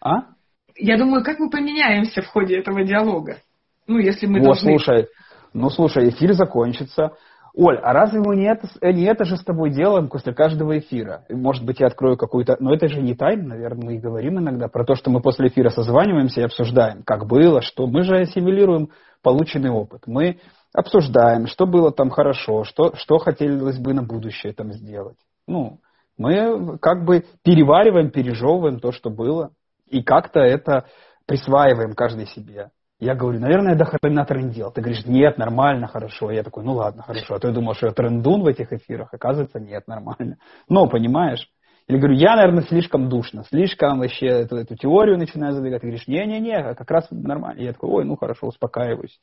[0.00, 0.34] А?
[0.76, 3.38] Я думаю, как мы поменяемся в ходе этого диалога?
[3.86, 4.70] Ну, если мы вот, должны...
[4.70, 5.08] слушай,
[5.52, 7.16] ну, слушай, эфир закончится,
[7.54, 10.78] Оль, а разве мы не это, э, не это же с тобой делаем после каждого
[10.78, 11.24] эфира?
[11.28, 12.56] Может быть, я открою какую-то...
[12.60, 15.48] Но это же не тайна, наверное, мы и говорим иногда про то, что мы после
[15.48, 18.90] эфира созваниваемся и обсуждаем, как было, что мы же ассимилируем
[19.22, 20.02] полученный опыт.
[20.06, 20.38] Мы
[20.74, 25.18] обсуждаем, что было там хорошо, что, что хотелось бы на будущее там сделать.
[25.46, 25.80] Ну,
[26.16, 29.50] мы как бы перевариваем, пережевываем то, что было,
[29.88, 30.86] и как-то это
[31.26, 32.70] присваиваем каждый себе.
[33.00, 34.72] Я говорю, наверное, я до хрена трендил.
[34.72, 36.32] Ты говоришь, нет, нормально, хорошо.
[36.32, 37.34] Я такой, ну ладно, хорошо.
[37.34, 39.14] А то я думал, что я трендун в этих эфирах.
[39.14, 40.38] Оказывается, нет, нормально.
[40.68, 41.48] Но, понимаешь?
[41.86, 45.80] Или говорю, я, наверное, слишком душно, слишком вообще эту, эту теорию начинаю задвигать.
[45.80, 47.60] Ты говоришь, не-не-не, как раз нормально.
[47.60, 49.18] я такой, ой, ну хорошо, успокаиваюсь.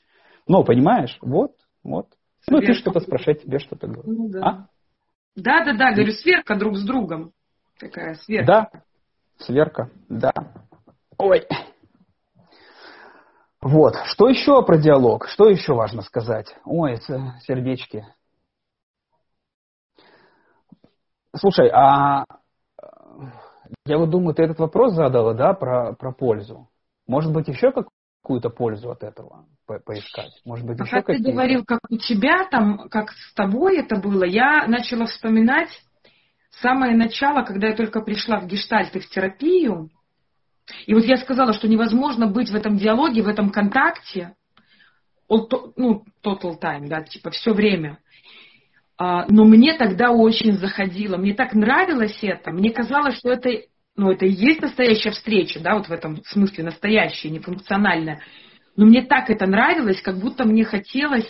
[0.47, 1.51] Но, понимаешь, вот,
[1.83, 2.07] вот.
[2.47, 4.11] Ну, ты что-то спрашивать, тебе что-то говорю.
[4.11, 4.39] Ну, да.
[4.41, 4.67] А?
[5.35, 7.33] Да, да, да, говорю, сверка друг с другом.
[7.79, 8.45] Такая сверка.
[8.47, 8.81] Да,
[9.37, 10.31] сверка, да.
[11.17, 11.43] Ой.
[13.65, 13.95] Вот.
[14.05, 15.27] Что еще про диалог?
[15.27, 16.55] Что еще важно сказать?
[16.65, 18.05] Ой, это сердечки.
[21.35, 22.25] Слушай, а
[23.87, 26.69] я вот думаю, ты этот вопрос задала, да, про, про пользу.
[27.07, 30.39] Может быть, еще какую-то пользу от этого по поискать?
[30.45, 34.67] Может быть, еще ты говорил, как у тебя там, как с тобой это было, я
[34.67, 35.71] начала вспоминать
[36.61, 39.89] самое начало, когда я только пришла в гештальт и в терапию,
[40.85, 44.35] и вот я сказала, что невозможно быть в этом диалоге, в этом контакте,
[45.27, 47.99] ну, total time, да, типа все время.
[48.97, 53.49] А, но мне тогда очень заходило, мне так нравилось это, мне казалось, что это,
[53.95, 58.21] ну, это и есть настоящая встреча, да, вот в этом смысле настоящая, нефункциональная.
[58.77, 61.29] Но мне так это нравилось, как будто мне хотелось,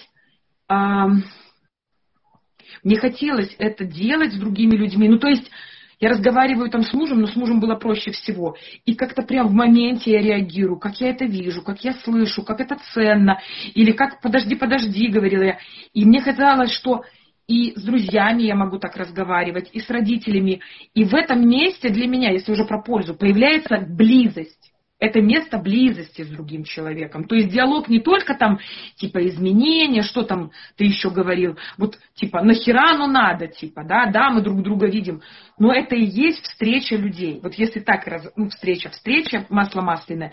[2.83, 5.09] мне хотелось это делать с другими людьми.
[5.09, 5.49] Ну, то есть
[5.99, 8.55] я разговариваю там с мужем, но с мужем было проще всего.
[8.85, 12.59] И как-то прям в моменте я реагирую, как я это вижу, как я слышу, как
[12.59, 13.39] это ценно.
[13.73, 15.59] Или как «подожди, подожди», говорила я.
[15.93, 17.03] И мне казалось, что
[17.47, 20.61] и с друзьями я могу так разговаривать, и с родителями.
[20.93, 26.21] И в этом месте для меня, если уже про пользу, появляется близость это место близости
[26.21, 27.25] с другим человеком.
[27.25, 28.59] То есть диалог не только там,
[28.95, 34.29] типа, изменения, что там ты еще говорил, вот, типа, нахера оно надо, типа, да, да,
[34.29, 35.21] мы друг друга видим,
[35.59, 37.39] но это и есть встреча людей.
[37.43, 40.31] Вот если так, ну, встреча, встреча, масло масляное,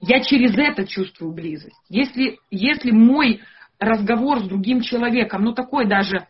[0.00, 1.76] я через это чувствую близость.
[1.90, 3.42] Если, если мой
[3.78, 6.26] разговор с другим человеком, ну, такой даже,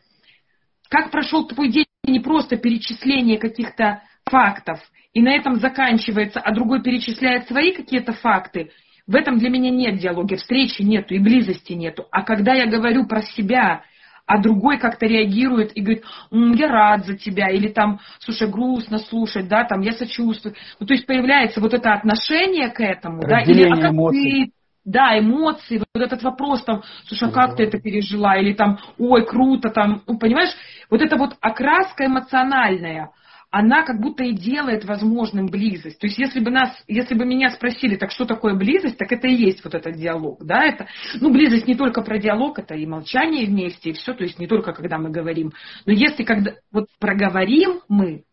[0.89, 4.81] как прошел твой день, не просто перечисление каких-то фактов,
[5.13, 8.71] и на этом заканчивается, а другой перечисляет свои какие-то факты,
[9.07, 12.07] в этом для меня нет диалога, встречи нету и близости нету.
[12.13, 13.83] А когда я говорю про себя,
[14.25, 18.99] а другой как-то реагирует и говорит, М, я рад за тебя, или там, слушай, грустно
[18.99, 20.55] слушать, да, там, я сочувствую.
[20.79, 24.21] Ну, то есть появляется вот это отношение к этому, да, или а как эмоций.
[24.21, 24.53] ты,
[24.85, 29.27] да, эмоции, вот этот вопрос там, слушай, а как ты это пережила, или там, ой,
[29.27, 30.55] круто, там, ну, понимаешь,
[30.89, 33.11] вот это вот окраска эмоциональная,
[33.51, 35.99] она как будто и делает возможным близость.
[35.99, 39.27] То есть если бы, нас, если бы меня спросили, так что такое близость, так это
[39.27, 40.45] и есть вот этот диалог.
[40.45, 40.65] Да?
[40.65, 40.87] Это,
[41.21, 44.47] ну, близость не только про диалог, это и молчание вместе, и все, то есть не
[44.47, 45.53] только когда мы говорим.
[45.85, 48.25] Но если когда вот проговорим мы,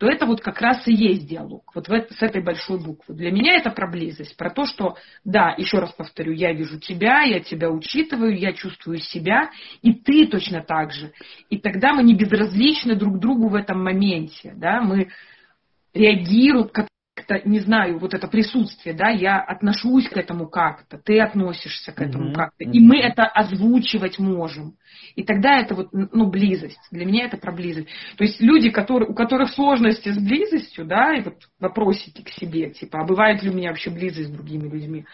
[0.00, 3.14] то это вот как раз и есть диалог, вот в, с этой большой буквы.
[3.14, 7.20] Для меня это про близость, про то, что, да, еще раз повторю, я вижу тебя,
[7.20, 9.50] я тебя учитываю, я чувствую себя,
[9.82, 11.12] и ты точно так же.
[11.50, 15.10] И тогда мы не безразличны друг другу в этом моменте, да, мы
[15.92, 16.89] реагируем, как
[17.30, 22.00] как-то, не знаю, вот это присутствие, да, я отношусь к этому как-то, ты относишься к
[22.00, 22.34] этому mm-hmm.
[22.34, 24.74] как-то, и мы это озвучивать можем.
[25.14, 26.80] И тогда это вот, ну, близость.
[26.90, 27.88] Для меня это про близость.
[28.16, 32.70] То есть люди, которые, у которых сложности с близостью, да, и вот вопросики к себе,
[32.70, 35.06] типа, а бывает ли у меня вообще близость с другими людьми?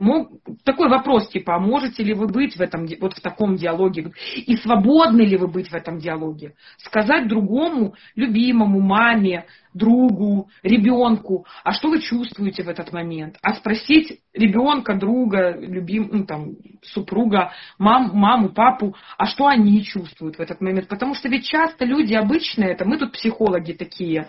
[0.00, 0.32] Мог,
[0.64, 4.12] такой вопрос, типа, а можете ли вы быть в этом, вот в таком диалоге?
[4.34, 6.54] И свободны ли вы быть в этом диалоге?
[6.78, 13.36] Сказать другому, любимому, маме, другу, ребенку, а что вы чувствуете в этот момент?
[13.40, 20.38] А спросить ребенка, друга, любим, ну, там, супруга, мам, маму, папу, а что они чувствуют
[20.38, 20.88] в этот момент?
[20.88, 24.28] Потому что ведь часто люди обычные, это мы тут психологи такие,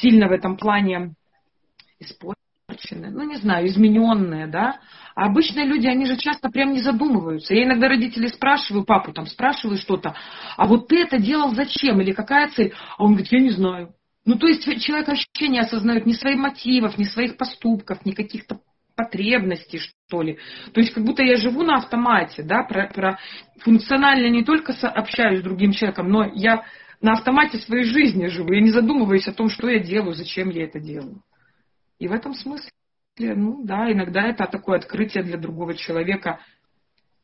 [0.00, 1.14] сильно в этом плане
[1.98, 2.35] используют
[2.76, 4.80] испорченные, ну не знаю, измененные, да.
[5.14, 7.54] А обычные люди, они же часто прям не задумываются.
[7.54, 10.14] Я иногда родителей спрашиваю, папу там спрашиваю что-то,
[10.56, 12.72] а вот ты это делал зачем или какая цель?
[12.96, 13.90] А он говорит, я не знаю.
[14.24, 18.58] Ну то есть человек вообще не осознает ни своих мотивов, ни своих поступков, ни каких-то
[18.96, 20.38] потребностей, что ли.
[20.72, 23.18] То есть как будто я живу на автомате, да, про, про
[23.60, 26.64] функционально не только общаюсь с другим человеком, но я
[27.00, 28.52] на автомате своей жизни живу.
[28.52, 31.22] Я не задумываюсь о том, что я делаю, зачем я это делаю.
[31.98, 32.70] И в этом смысле,
[33.18, 36.40] ну да, иногда это такое открытие для другого человека,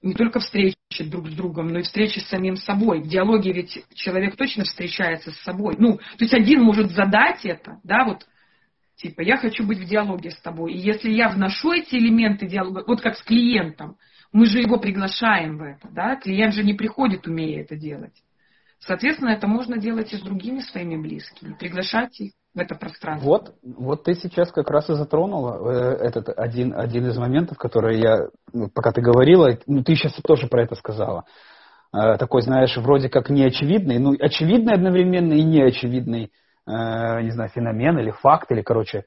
[0.01, 3.01] не только встречи друг с другом, но и встречи с самим собой.
[3.01, 5.77] В диалоге ведь человек точно встречается с собой.
[5.79, 8.27] Ну, то есть один может задать это, да, вот,
[8.97, 10.73] типа, я хочу быть в диалоге с тобой.
[10.73, 13.97] И если я вношу эти элементы диалога, вот как с клиентом,
[14.33, 18.15] мы же его приглашаем в это, да, клиент же не приходит, умея это делать.
[18.85, 23.29] Соответственно, это можно делать и с другими своими близкими, приглашать их в это пространство.
[23.29, 28.01] Вот, вот ты сейчас как раз и затронула э, этот один, один из моментов, который
[28.01, 31.25] я, ну, пока ты говорила, ну ты сейчас тоже про это сказала.
[31.95, 36.33] Э, такой, знаешь, вроде как неочевидный, ну очевидный одновременно и неочевидный,
[36.67, 39.05] э, не знаю, феномен или факт, или, короче,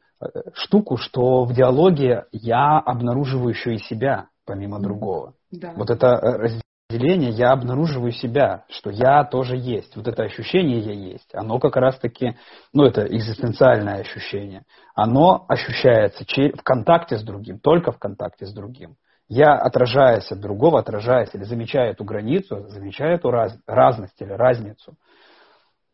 [0.54, 5.34] штуку, что в диалоге я обнаруживаю еще и себя, помимо другого.
[5.52, 5.74] Да.
[5.76, 6.62] Вот это
[6.98, 9.96] деления я обнаруживаю себя, что я тоже есть.
[9.96, 11.34] Вот это ощущение я есть.
[11.34, 12.38] Оно как раз-таки,
[12.74, 14.64] ну это экзистенциальное ощущение.
[14.96, 18.96] Оно ощущается в контакте с другим, только в контакте с другим.
[19.28, 24.96] Я, отражаясь от другого, отражаясь или замечая эту границу, замечаю эту раз, разность или разницу.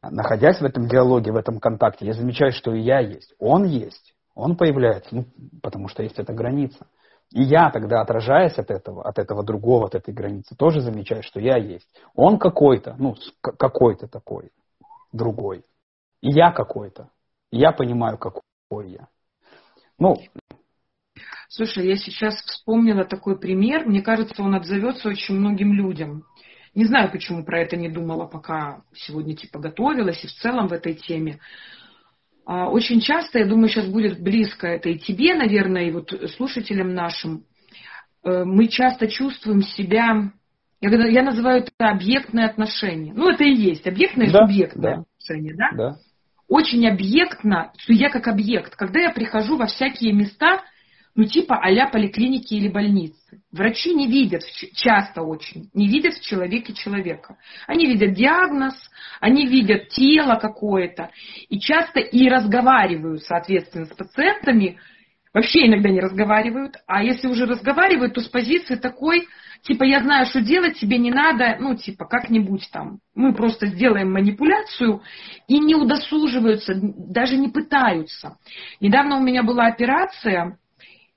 [0.04, 3.34] Находясь в этом диалоге, в этом контакте, я замечаю, что и я есть.
[3.40, 4.14] Он есть.
[4.36, 5.26] Он появляется, ну,
[5.62, 6.88] потому что есть эта граница.
[7.34, 11.40] И я тогда, отражаясь от этого, от этого другого, от этой границы, тоже замечаю, что
[11.40, 11.88] я есть.
[12.14, 14.52] Он какой-то, ну, какой-то такой,
[15.14, 15.64] другой.
[16.22, 17.10] И я какой-то.
[17.52, 19.08] И я понимаю, какой я.
[19.98, 20.18] Ну,
[21.54, 23.86] Слушай, я сейчас вспомнила такой пример.
[23.86, 26.24] Мне кажется, он отзовется очень многим людям.
[26.74, 30.74] Не знаю, почему про это не думала, пока сегодня типа готовилась и в целом в
[30.74, 31.40] этой теме.
[32.46, 36.94] А, очень часто, я думаю, сейчас будет близко это и тебе, наверное, и вот слушателям
[36.94, 37.44] нашим,
[38.24, 40.32] э, мы часто чувствуем себя,
[40.82, 43.14] я, я называю это объектное отношение.
[43.14, 45.70] Ну, это и есть объектное и да, субъектное да, отношение, да?
[45.76, 45.96] Да.
[46.48, 48.76] Очень объектно, что я как объект.
[48.76, 50.64] Когда я прихожу во всякие места,
[51.16, 53.42] ну типа а поликлиники или больницы.
[53.52, 54.42] Врачи не видят,
[54.76, 57.38] часто очень, не видят в человеке человека.
[57.68, 58.76] Они видят диагноз,
[59.20, 61.12] они видят тело какое-то,
[61.50, 64.80] и часто и разговаривают, соответственно, с пациентами,
[65.34, 69.28] вообще иногда не разговаривают, а если уже разговаривают, то с позиции такой,
[69.64, 74.12] типа, я знаю, что делать, тебе не надо, ну, типа, как-нибудь там, мы просто сделаем
[74.12, 75.02] манипуляцию,
[75.48, 78.38] и не удосуживаются, даже не пытаются.
[78.80, 80.58] Недавно у меня была операция,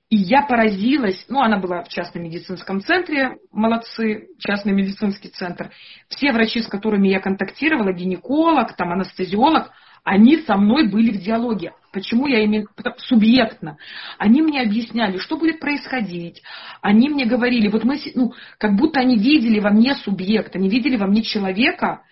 [0.09, 5.71] и я поразилась, ну, она была в частном медицинском центре, молодцы, частный медицинский центр.
[6.09, 9.71] Все врачи, с которыми я контактировала, гинеколог, там, анестезиолог,
[10.03, 11.73] они со мной были в диалоге.
[11.91, 13.77] Почему я именно субъектно?
[14.19, 16.43] Они мне объясняли, что будет происходить.
[16.81, 20.97] Они мне говорили, вот мы, ну, как будто они видели во мне субъект, они видели
[20.97, 22.03] во мне человека,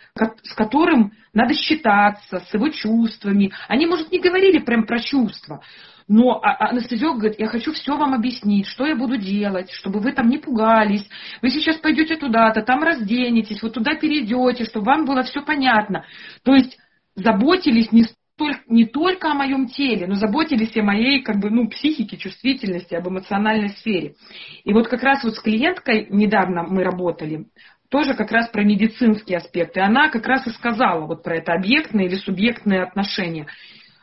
[0.41, 3.51] с которым надо считаться, с его чувствами.
[3.67, 5.61] Они, может, не говорили прям про чувства,
[6.07, 9.99] но а, а анестезиолог говорит, я хочу все вам объяснить, что я буду делать, чтобы
[9.99, 11.07] вы там не пугались.
[11.41, 16.05] Вы сейчас пойдете туда-то, там разденетесь, вот туда перейдете, чтобы вам было все понятно.
[16.43, 16.77] То есть
[17.15, 21.67] заботились не столь, не только о моем теле, но заботились о моей как бы, ну,
[21.69, 24.15] психике, чувствительности, об эмоциональной сфере.
[24.63, 27.45] И вот как раз вот с клиенткой недавно мы работали,
[27.89, 29.79] тоже как раз про медицинские аспекты.
[29.79, 33.45] Она как раз и сказала вот про это объектное или субъектное отношение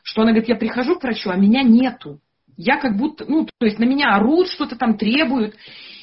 [0.03, 2.21] что она говорит, я прихожу к врачу, а меня нету.
[2.57, 5.55] Я как будто, ну, то есть на меня орут, что-то там требуют.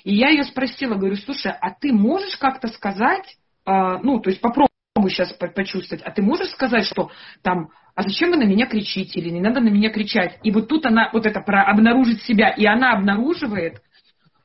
[0.03, 4.41] И я ее спросила, говорю, слушай, а ты можешь как-то сказать, э, ну, то есть
[4.41, 4.69] попробуй
[5.09, 7.11] сейчас почувствовать, а ты можешь сказать, что
[7.43, 10.39] там, а зачем вы на меня кричите, или не надо на меня кричать?
[10.43, 13.81] И вот тут она, вот это про обнаружить себя, и она обнаруживает,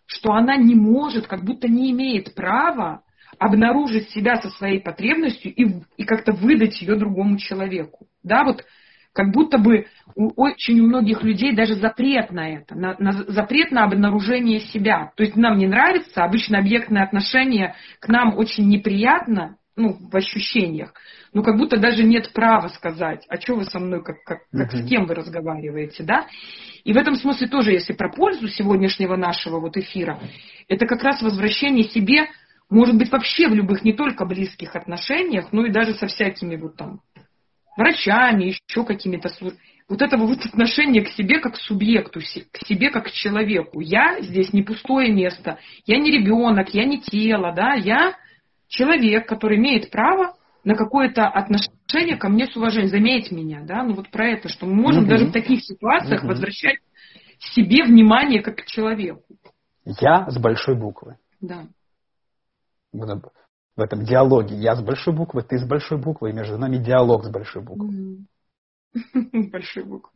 [0.07, 3.03] что она не может, как будто не имеет права
[3.39, 8.07] обнаружить себя со своей потребностью и, и как-то выдать ее другому человеку.
[8.23, 8.65] Да, вот
[9.13, 13.71] как будто бы у, очень у многих людей даже запрет на это, на, на, запрет
[13.71, 15.13] на обнаружение себя.
[15.17, 20.93] То есть нам не нравится, обычно объектное отношение к нам очень неприятно, ну, в ощущениях,
[21.33, 24.75] но как будто даже нет права сказать, а что вы со мной, как, как, как
[24.75, 24.85] uh-huh.
[24.85, 26.27] с кем вы разговариваете, да?
[26.85, 30.21] И в этом смысле тоже, если про пользу сегодняшнего нашего вот эфира,
[30.69, 32.29] это как раз возвращение себе,
[32.69, 36.77] может быть, вообще в любых, не только близких отношениях, но и даже со всякими вот
[36.77, 37.01] там
[37.77, 39.31] врачами, еще какими-то
[39.89, 43.81] вот это вот отношение к себе как к субъекту, к себе как к человеку.
[43.81, 48.15] Я здесь не пустое место, я не ребенок, я не тело, да, я
[48.69, 53.95] человек, который имеет право на какое-то отношение ко мне с уважением, заметь меня, да, ну
[53.95, 55.11] вот про это, что мы можем угу.
[55.11, 56.29] даже в таких ситуациях угу.
[56.29, 56.79] возвращать
[57.39, 59.25] себе внимание как к человеку.
[60.01, 61.17] Я с большой буквы.
[61.41, 61.67] Да
[63.77, 64.57] в этом диалоге.
[64.57, 68.27] Я с большой буквы, ты с большой буквы, и между нами диалог с большой буквы.
[69.51, 70.13] Большой буквы.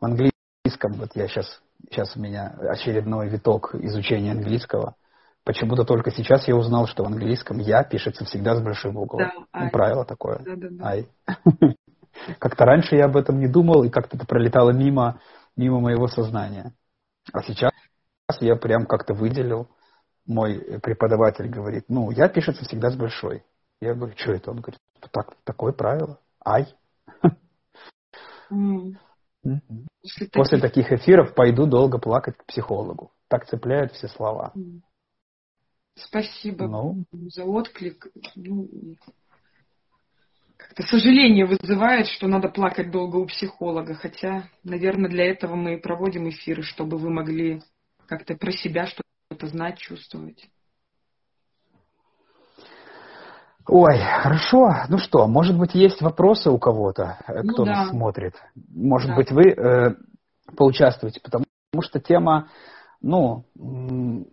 [0.00, 4.96] В английском, вот я сейчас сейчас у меня очередной виток изучения английского.
[5.44, 9.30] Почему-то только сейчас я узнал, что в английском «я» пишется всегда с большой буквы.
[9.52, 10.38] Да, ну, правило такое.
[10.38, 10.84] Да, да, да.
[10.86, 11.06] «I».
[12.38, 15.20] Как-то раньше я об этом не думал, и как-то это пролетало мимо,
[15.56, 16.72] мимо моего сознания.
[17.32, 17.72] А сейчас
[18.40, 19.68] я прям как-то выделил.
[20.26, 23.44] Мой преподаватель говорит, ну, «я» пишется всегда с большой.
[23.80, 24.50] Я говорю, что это?
[24.50, 24.80] Он говорит,
[25.12, 26.18] так, такое правило.
[28.50, 28.96] Mm.
[30.32, 33.10] После таких эфиров пойду долго плакать к психологу.
[33.28, 34.52] Так цепляют все слова.
[35.96, 37.04] Спасибо ну.
[37.12, 38.06] за отклик.
[38.34, 38.68] Ну,
[40.56, 43.94] как-то сожаление вызывает, что надо плакать долго у психолога.
[43.94, 47.62] Хотя, наверное, для этого мы и проводим эфиры, чтобы вы могли
[48.06, 50.48] как-то про себя что-то знать, чувствовать.
[53.66, 54.70] Ой, хорошо.
[54.88, 57.70] Ну что, может быть, есть вопросы у кого-то, э, ну, кто да.
[57.70, 58.34] нас смотрит?
[58.68, 59.16] Может да.
[59.16, 59.94] быть, вы э,
[60.56, 61.46] поучаствуете, потому
[61.80, 62.50] что тема,
[63.00, 64.26] ну, ну,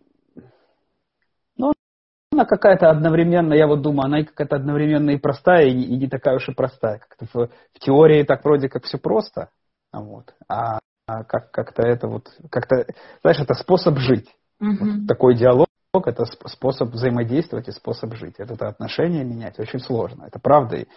[2.33, 6.35] она какая-то одновременно, я вот думаю, она какая-то одновременно и простая, и, и не такая
[6.35, 6.99] уж и простая.
[6.99, 9.49] Как-то в, в теории так вроде как все просто,
[9.93, 10.79] вот, а,
[11.19, 12.85] а как, как-то это вот, как-то,
[13.21, 14.29] знаешь, это способ жить.
[14.59, 14.77] Угу.
[14.79, 18.35] Вот такой диалог это способ взаимодействовать и способ жить.
[18.37, 20.23] Это, это отношение менять очень сложно.
[20.25, 20.77] Это правда.
[20.77, 20.87] И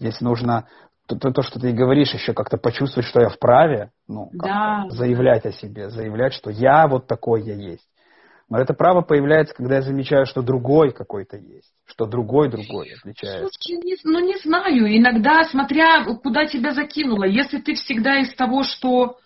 [0.00, 0.66] здесь нужно
[1.06, 4.86] то, то, то, что ты говоришь, еще как-то почувствовать, что я вправе, ну, да.
[4.90, 7.86] заявлять о себе, заявлять, что я вот такой я есть.
[8.48, 13.48] Но это право появляется, когда я замечаю, что другой какой-то есть, что другой другой отличается.
[13.48, 18.64] Слушай, не, ну не знаю, иногда, смотря куда тебя закинуло, если ты всегда из того,
[18.64, 19.18] что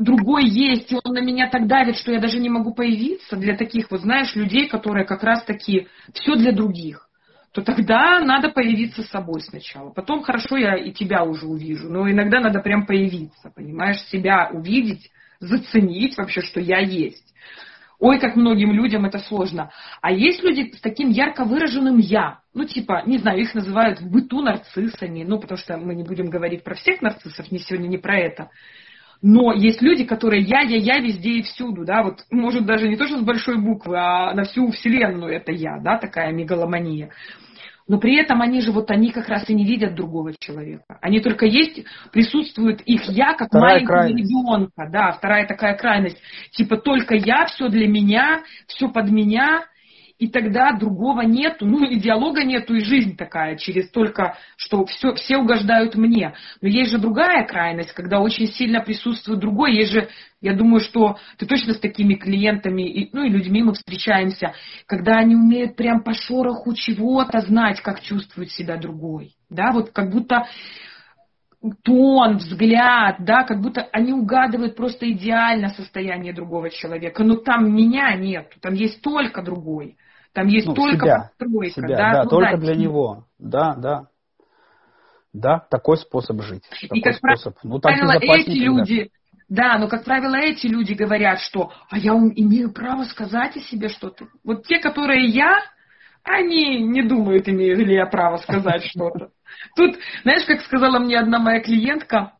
[0.00, 3.56] другой есть, и он на меня так давит, что я даже не могу появиться для
[3.56, 7.08] таких, вот знаешь, людей, которые как раз таки все для других,
[7.52, 9.90] то тогда надо появиться собой сначала.
[9.90, 15.10] Потом хорошо, я и тебя уже увижу, но иногда надо прям появиться, понимаешь, себя увидеть,
[15.40, 17.29] заценить вообще, что я есть.
[18.00, 19.70] Ой, как многим людям это сложно.
[20.00, 22.38] А есть люди с таким ярко выраженным «я».
[22.54, 26.30] Ну, типа, не знаю, их называют в быту нарциссами, ну, потому что мы не будем
[26.30, 28.50] говорить про всех нарциссов, не сегодня не про это.
[29.22, 32.96] Но есть люди, которые я, я, я везде и всюду, да, вот, может, даже не
[32.96, 37.10] то, что с большой буквы, а на всю вселенную это я, да, такая мегаломания.
[37.88, 40.98] Но при этом они же, вот они как раз и не видят другого человека.
[41.00, 44.30] Они только есть, присутствует их я, как вторая маленького крайность.
[44.30, 46.18] ребенка, да, вторая такая крайность.
[46.52, 49.64] Типа только я, все для меня, все под меня,
[50.20, 55.14] и тогда другого нету, ну и диалога нету, и жизнь такая, через только, что все,
[55.14, 56.34] все угождают мне.
[56.60, 60.08] Но есть же другая крайность, когда очень сильно присутствует другой, есть же,
[60.42, 64.52] я думаю, что ты точно с такими клиентами, и, ну и людьми мы встречаемся,
[64.86, 70.10] когда они умеют прям по шороху чего-то знать, как чувствует себя другой, да, вот как
[70.10, 70.46] будто
[71.82, 78.14] тон, взгляд, да, как будто они угадывают просто идеально состояние другого человека, но там меня
[78.16, 79.96] нет, там есть только другой.
[80.32, 81.80] Там есть ну, только себя, постройка.
[81.80, 83.24] Себя, да, да ну, только да, для него.
[83.38, 84.06] Да, да.
[85.32, 86.64] Да, такой способ жить.
[86.92, 87.56] И как способ.
[87.62, 89.10] Ну, так правило, эти люди,
[89.48, 93.88] да, но, как правило, эти люди говорят, что «а я имею право сказать о себе
[93.88, 94.26] что-то».
[94.44, 95.56] Вот те, которые я,
[96.22, 99.30] они не думают, имею ли я право сказать что-то.
[99.74, 102.34] Тут, знаешь, как сказала мне одна моя клиентка,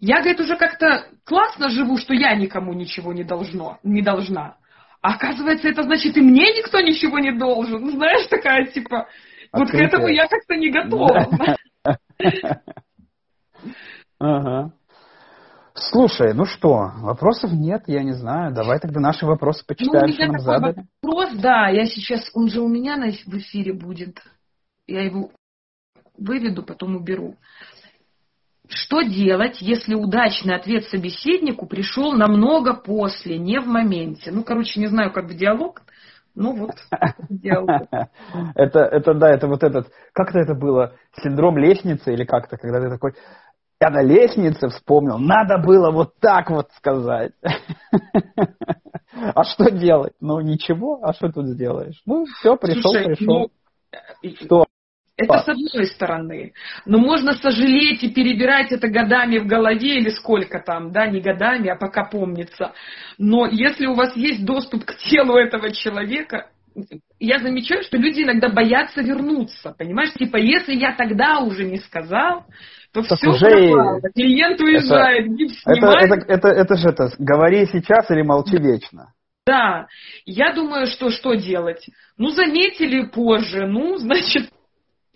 [0.00, 4.56] я, говорит, уже как-то классно живу, что я никому ничего не, должно, не должна.
[5.00, 7.90] А оказывается, это значит, и мне никто ничего не должен.
[7.90, 9.08] Знаешь, такая типа,
[9.52, 11.56] вот к этому я как-то не готова.
[14.20, 14.72] Ага.
[15.74, 18.52] Слушай, ну что, вопросов нет, я не знаю.
[18.52, 20.86] Давай тогда наши вопросы почитаем, ну, что нам задали.
[21.02, 24.20] Вопрос, да, я сейчас, он же у меня в эфире будет.
[24.88, 25.30] Я его
[26.16, 27.36] выведу, потом уберу.
[28.68, 34.30] Что делать, если удачный ответ собеседнику пришел намного после, не в моменте?
[34.30, 35.82] Ну, короче, не знаю, как в диалог,
[36.34, 36.74] ну вот,
[37.28, 37.88] диалог.
[38.54, 42.90] Это, это, да, это вот этот, как-то это было, синдром лестницы или как-то, когда ты
[42.90, 43.14] такой,
[43.80, 47.32] я на лестнице вспомнил, надо было вот так вот сказать.
[49.34, 50.12] А что делать?
[50.20, 52.00] Ну, ничего, а что тут сделаешь?
[52.06, 53.50] Ну, все, пришел, пришел.
[54.22, 54.66] Ну, что?
[55.18, 56.52] Это с одной стороны.
[56.86, 61.68] Но можно сожалеть и перебирать это годами в голове или сколько там, да, не годами,
[61.68, 62.72] а пока помнится.
[63.18, 66.46] Но если у вас есть доступ к телу этого человека,
[67.18, 70.12] я замечаю, что люди иногда боятся вернуться, понимаешь?
[70.12, 72.44] Типа, если я тогда уже не сказал,
[72.92, 74.00] то так все уже пропало.
[74.14, 76.04] Клиент уезжает, это, гипс снимает.
[76.04, 79.12] Это, это, это, это же это, говори сейчас или молчи вечно.
[79.46, 79.88] Да,
[80.26, 81.84] я думаю, что что делать?
[82.18, 84.50] Ну, заметили позже, ну, значит,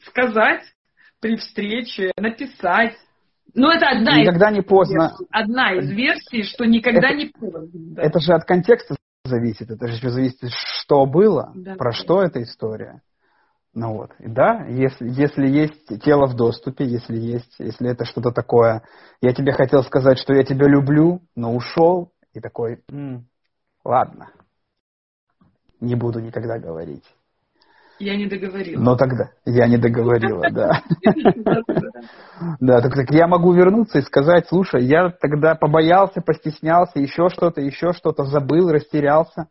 [0.06, 0.62] сказать
[1.20, 2.96] при встрече, написать.
[3.54, 5.02] Ну, это одна никогда из не поздно.
[5.02, 7.94] Версий, одна из версий, что никогда это, не поздно.
[7.94, 8.02] Да.
[8.02, 9.70] Это же от контекста зависит.
[9.70, 11.96] Это же зависит, что было, да, про да.
[11.96, 13.02] что эта история.
[13.74, 18.30] Ну вот, и да, если, если есть тело в доступе, если есть, если это что-то
[18.30, 18.82] такое,
[19.22, 23.26] я тебе хотел сказать, что я тебя люблю, но ушел, и такой, м-м,
[23.82, 24.30] ладно,
[25.80, 27.04] не буду никогда говорить.
[28.02, 28.82] Я не договорила.
[28.82, 30.82] Но тогда я не договорила, да.
[32.58, 37.60] Да, так, так я могу вернуться и сказать, слушай, я тогда побоялся, постеснялся, еще что-то,
[37.60, 39.46] еще что-то, забыл, растерялся.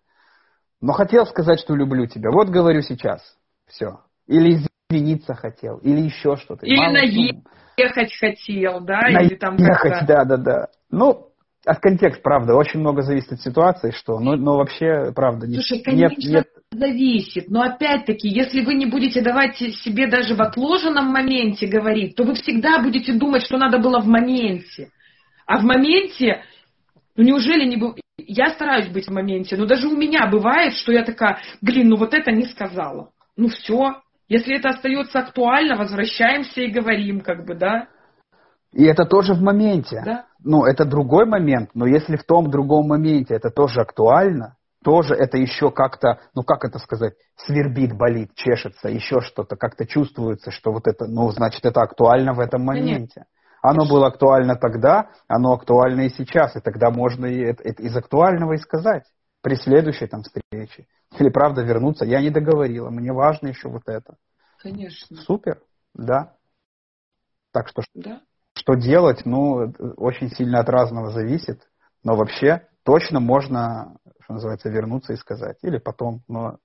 [0.81, 2.31] Но хотел сказать, что люблю тебя.
[2.31, 3.21] Вот говорю сейчас.
[3.67, 4.01] Все.
[4.27, 6.65] Или извиниться хотел, или еще что-то.
[6.65, 8.99] Или наехать ну, хотел, да?
[8.99, 9.55] Наехать, или там
[10.05, 10.67] да, да, да.
[10.89, 11.31] Ну,
[11.65, 16.21] от контекста, правда, очень много зависит от ситуации, что, но, но вообще, правда, Слушай, конечно,
[16.21, 16.47] нет, нет...
[16.71, 22.23] зависит, но опять-таки, если вы не будете давать себе даже в отложенном моменте говорить, то
[22.23, 24.89] вы всегда будете думать, что надо было в моменте.
[25.45, 26.43] А в моменте,
[27.15, 27.95] ну неужели не был...
[28.17, 31.97] Я стараюсь быть в моменте, но даже у меня бывает, что я такая, блин, ну
[31.97, 33.09] вот это не сказала.
[33.35, 37.87] Ну все, если это остается актуально, возвращаемся и говорим, как бы, да.
[38.71, 40.01] И это тоже в моменте.
[40.05, 40.25] Да.
[40.41, 45.37] Ну, это другой момент, но если в том другом моменте это тоже актуально, тоже это
[45.37, 50.87] еще как-то, ну как это сказать, свербит, болит, чешется, еще что-то, как-то чувствуется, что вот
[50.87, 53.25] это, ну, значит, это актуально в этом моменте.
[53.61, 58.57] Оно было актуально тогда, оно актуально и сейчас, и тогда можно и из актуального и
[58.57, 59.03] сказать
[59.41, 60.87] при следующей там встрече.
[61.19, 64.15] Или правда вернуться, я не договорила, мне важно еще вот это.
[64.61, 65.17] Конечно.
[65.17, 65.61] Супер,
[65.93, 66.33] да.
[67.51, 68.21] Так что да.
[68.53, 71.61] Что делать, ну, очень сильно от разного зависит,
[72.03, 75.57] но вообще точно можно, что называется, вернуться и сказать.
[75.61, 76.57] Или потом, но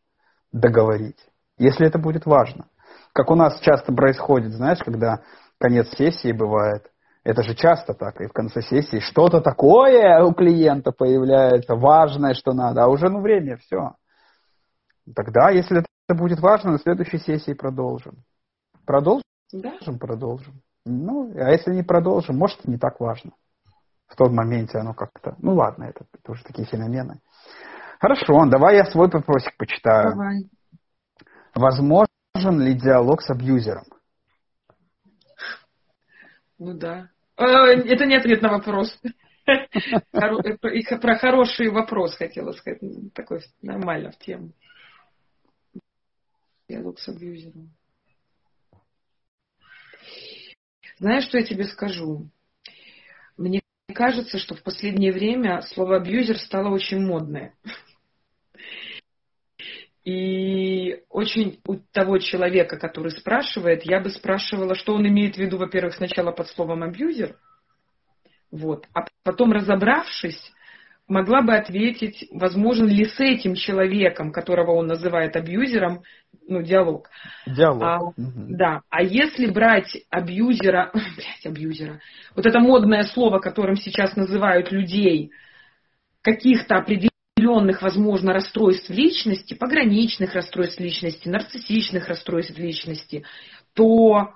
[0.53, 1.19] договорить,
[1.59, 2.67] если это будет важно.
[3.13, 5.23] Как у нас часто происходит, знаешь, когда
[5.59, 6.91] конец сессии бывает,
[7.25, 12.53] это же часто так, и в конце сессии что-то такое у клиента появляется, важное, что
[12.53, 13.95] надо, а уже ну время, все.
[15.15, 15.79] Тогда, если
[16.09, 18.25] это будет важно, на следующей сессии продолжим.
[18.85, 19.25] Продолжим?
[19.53, 19.77] Да.
[19.99, 20.63] Продолжим.
[20.85, 23.33] Ну, а если не продолжим, может, не так важно.
[24.09, 25.37] В том моменте оно как-то...
[25.39, 27.21] Ну, ладно, это, уже такие феномены.
[28.01, 30.11] Хорошо, давай я свой вопросик почитаю.
[30.11, 30.51] Давай.
[31.55, 33.85] Возможен ли диалог с абьюзером?
[36.59, 37.09] Ну да.
[37.37, 38.99] Э, это не ответ на вопрос.
[40.13, 42.81] Про хороший вопрос хотела сказать.
[43.15, 44.53] Такой нормально в тему.
[46.69, 47.71] Диалог с абьюзером.
[50.99, 52.29] Знаешь, что я тебе скажу?
[53.97, 57.55] Кажется, что в последнее время слово абьюзер стало очень модное.
[60.05, 65.57] И очень у того человека, который спрашивает, я бы спрашивала, что он имеет в виду,
[65.57, 67.39] во-первых, сначала под словом абьюзер,
[68.51, 70.53] вот, а потом разобравшись,
[71.09, 76.03] могла бы ответить, возможен ли с этим человеком, которого он называет абьюзером,
[76.49, 77.09] ну, диалог.
[77.47, 77.83] Диалог.
[77.83, 78.15] А, угу.
[78.49, 78.83] Да.
[78.91, 82.01] А если брать абьюзера, блядь, абьюзера,
[82.35, 85.31] вот это модное слово, которым сейчас называют людей,
[86.23, 93.25] каких-то определенных, возможно, расстройств личности, пограничных расстройств личности, нарциссичных расстройств личности,
[93.75, 94.33] то,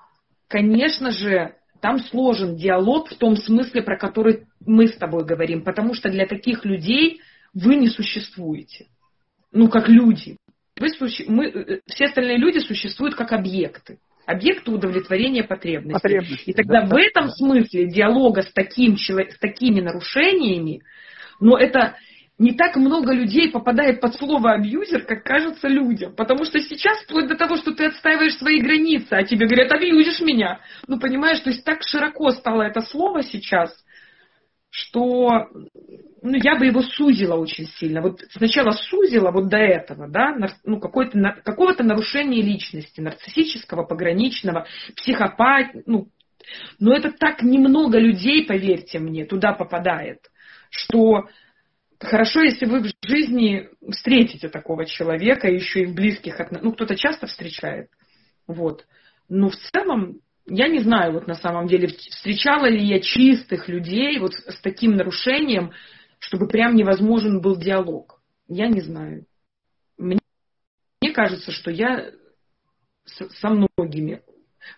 [0.47, 5.93] конечно же, там сложен диалог в том смысле, про который мы с тобой говорим, потому
[5.93, 7.21] что для таких людей
[7.53, 8.87] вы не существуете.
[9.51, 10.37] Ну, как люди.
[10.79, 10.87] Вы,
[11.27, 13.99] мы, э, все остальные люди существуют как объекты.
[14.25, 15.93] Объекты удовлетворения потребностей.
[15.93, 17.31] потребностей И тогда да, в этом да.
[17.31, 20.81] смысле диалога с, таким, с такими нарушениями,
[21.39, 21.97] но это
[22.41, 26.15] не так много людей попадает под слово абьюзер, как кажется людям.
[26.15, 30.21] Потому что сейчас, вплоть до того, что ты отстаиваешь свои границы, а тебе говорят, абьюзишь
[30.21, 30.59] меня.
[30.87, 33.71] Ну, понимаешь, то есть так широко стало это слово сейчас,
[34.71, 35.49] что
[36.23, 38.01] ну, я бы его сузила очень сильно.
[38.01, 44.65] Вот сначала сузила вот до этого, да, ну, какого-то нарушения личности, нарциссического, пограничного,
[44.95, 46.07] психопат, ну,
[46.79, 50.21] но это так немного людей, поверьте мне, туда попадает,
[50.71, 51.27] что
[52.01, 56.63] Хорошо, если вы в жизни встретите такого человека, еще и в близких отношениях.
[56.63, 57.91] Ну, кто-то часто встречает.
[58.47, 58.87] Вот.
[59.29, 64.17] Но в целом, я не знаю, вот на самом деле, встречала ли я чистых людей
[64.17, 65.73] вот с таким нарушением,
[66.17, 68.19] чтобы прям невозможен был диалог.
[68.47, 69.25] Я не знаю.
[69.99, 70.17] Мне,
[71.01, 72.11] мне кажется, что я
[73.05, 74.23] со многими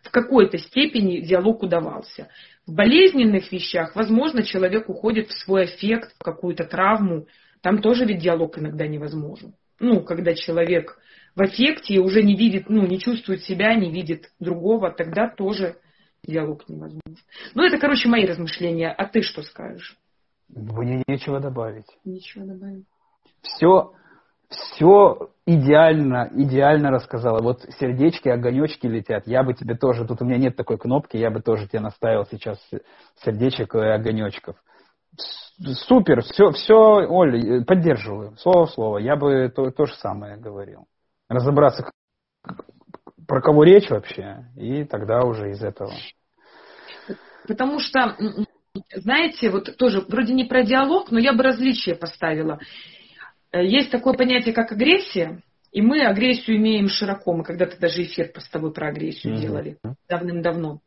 [0.04, 2.30] в какой-то степени диалог удавался.
[2.66, 7.28] В болезненных вещах, возможно, человек уходит в свой эффект, в какую-то травму.
[7.62, 9.54] Там тоже ведь диалог иногда невозможен.
[9.80, 10.98] Ну, когда человек
[11.36, 15.78] в эффекте уже не видит, ну, не чувствует себя, не видит другого, тогда тоже
[16.24, 17.02] диалог невозможен.
[17.54, 18.92] Ну, это, короче, мои размышления.
[18.92, 19.98] А ты что скажешь?
[20.50, 21.88] Мне нечего добавить.
[22.06, 22.86] Нечего добавить.
[23.42, 23.94] Все,
[24.54, 27.42] все идеально, идеально рассказала.
[27.42, 29.28] Вот сердечки, огонечки летят.
[29.28, 32.26] Я бы тебе тоже, тут у меня нет такой кнопки, я бы тоже тебе наставил
[32.26, 32.60] сейчас
[33.24, 34.56] сердечек и огонечков.
[35.88, 38.98] Супер, все, все, Оль, поддерживаю, слово в слово.
[38.98, 40.86] Я бы то, то же самое говорил.
[41.30, 41.90] Разобраться,
[43.28, 45.92] про кого речь вообще, и тогда уже из этого.
[47.48, 48.16] Потому что,
[48.96, 52.60] знаете, вот тоже вроде не про диалог, но я бы различие поставила.
[53.54, 55.42] Э, есть такое понятие, как агрессия,
[55.72, 57.34] и мы агрессию имеем широко.
[57.34, 59.42] Мы когда-то даже эфир с тобой про агрессию mm-hmm.
[59.42, 59.78] делали
[60.10, 60.80] давным-давно.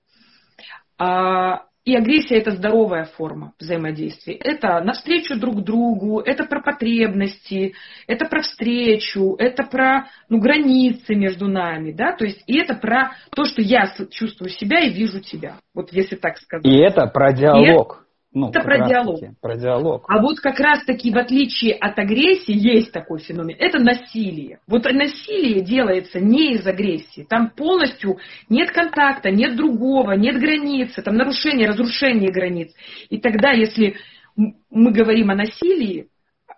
[0.98, 4.34] А, и агрессия это здоровая форма взаимодействия.
[4.34, 7.74] Это навстречу друг другу, это про потребности,
[8.08, 13.12] это про встречу, это про ну, границы между нами, да, то есть и это про
[13.30, 16.66] то, что я чувствую себя и вижу тебя, вот если так сказать.
[16.66, 18.05] И это про диалог.
[18.36, 19.18] Ну, это про диалог.
[19.40, 20.04] Про диалог.
[20.08, 23.56] А вот как раз-таки в отличие от агрессии есть такой феномен.
[23.58, 24.60] Это насилие.
[24.66, 27.22] Вот насилие делается не из агрессии.
[27.26, 28.18] Там полностью
[28.50, 32.74] нет контакта, нет другого, нет границы, там нарушение, разрушение границ.
[33.08, 33.96] И тогда, если
[34.36, 36.10] мы говорим о насилии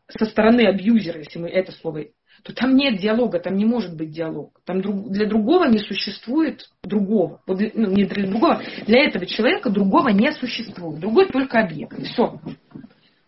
[0.09, 2.07] со стороны абьюзера, если мы это слово
[2.43, 4.61] то там нет диалога, там не может быть диалог.
[4.65, 7.41] Там друг, для другого не существует другого.
[7.47, 11.01] Вот, ну, не для другого, для этого человека другого не существует.
[11.01, 12.01] Другой только объект.
[12.05, 12.41] Все.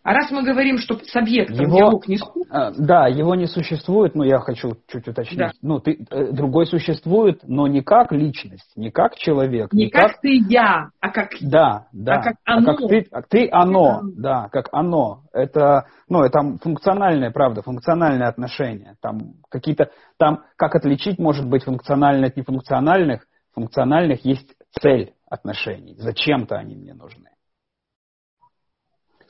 [0.02, 4.14] А раз мы говорим, что с объектом его, диалог не а, Да, его не существует,
[4.14, 5.38] но я хочу чуть уточнить.
[5.38, 5.50] Да.
[5.60, 9.72] Ну, ты, э, другой существует, но не как личность, не как человек.
[9.74, 12.14] Не, не как, как ты я, а как Да, да.
[12.14, 12.70] А как оно.
[12.70, 15.20] А как ты, ты оно, да, как оно.
[15.34, 18.96] Это, ну, это функциональное, правда, функциональные отношения.
[19.02, 23.26] Там какие-то, там как отличить может быть функциональное от нефункциональных?
[23.54, 25.94] Функциональных есть цель отношений.
[25.98, 27.29] Зачем-то они мне нужны.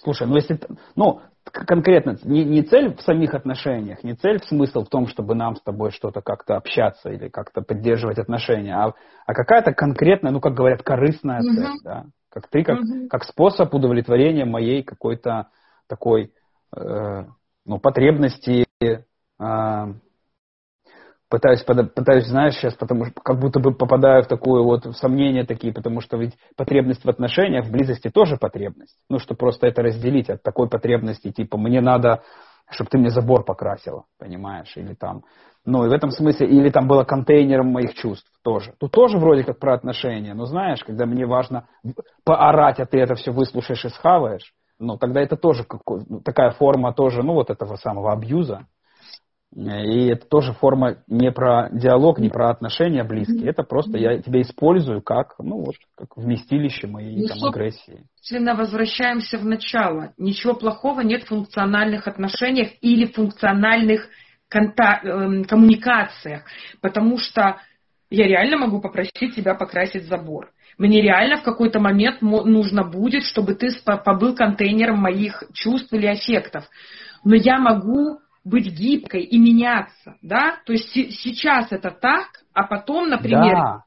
[0.03, 0.59] Слушай, ну если,
[0.97, 5.35] ну, конкретно, не, не цель в самих отношениях, не цель в смысл в том, чтобы
[5.35, 8.95] нам с тобой что-то как-то общаться или как-то поддерживать отношения, а,
[9.27, 11.55] а какая-то конкретная, ну, как говорят, корыстная угу.
[11.55, 13.09] цель, да, как ты, как, угу.
[13.09, 15.49] как способ удовлетворения моей какой-то
[15.89, 16.33] такой,
[16.77, 17.25] э,
[17.67, 18.95] ну, потребности, э,
[21.31, 25.45] пытаюсь, пытаюсь, знаешь, сейчас, потому что как будто бы попадаю в такое вот в сомнения
[25.45, 28.97] такие, потому что ведь потребность в отношениях, в близости тоже потребность.
[29.09, 32.23] Ну, что просто это разделить от такой потребности, типа, мне надо,
[32.69, 35.23] чтобы ты мне забор покрасила, понимаешь, или там,
[35.65, 38.75] ну, и в этом смысле, или там было контейнером моих чувств тоже.
[38.81, 41.69] Тут тоже вроде как про отношения, но знаешь, когда мне важно
[42.25, 45.65] поорать, а ты это все выслушаешь и схаваешь, ну, тогда это тоже
[46.25, 48.67] такая форма тоже, ну, вот этого самого абьюза,
[49.55, 53.51] и это тоже форма не про диалог, не про отношения близкие.
[53.51, 58.05] Это просто я тебя использую как, ну вот, как вместилище моей ну, там, агрессии.
[58.15, 60.13] Собственно, возвращаемся в начало.
[60.19, 64.09] Ничего плохого нет в функциональных отношениях или функциональных
[64.49, 66.45] контак- эм, коммуникациях.
[66.81, 67.57] Потому что
[68.09, 70.53] я реально могу попросить тебя покрасить забор.
[70.79, 76.65] Мне реально в какой-то момент нужно будет, чтобы ты побыл контейнером моих чувств или аффектов.
[77.25, 80.59] Но я могу быть гибкой и меняться, да?
[80.67, 83.57] То есть сейчас это так, а потом, например...
[83.57, 83.85] Да.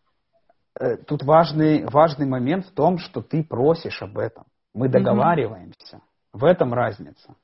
[0.79, 4.45] Э, тут важный, важный момент в том, что ты просишь об этом.
[4.73, 5.97] Мы договариваемся.
[5.97, 6.39] Угу.
[6.39, 7.35] В этом разница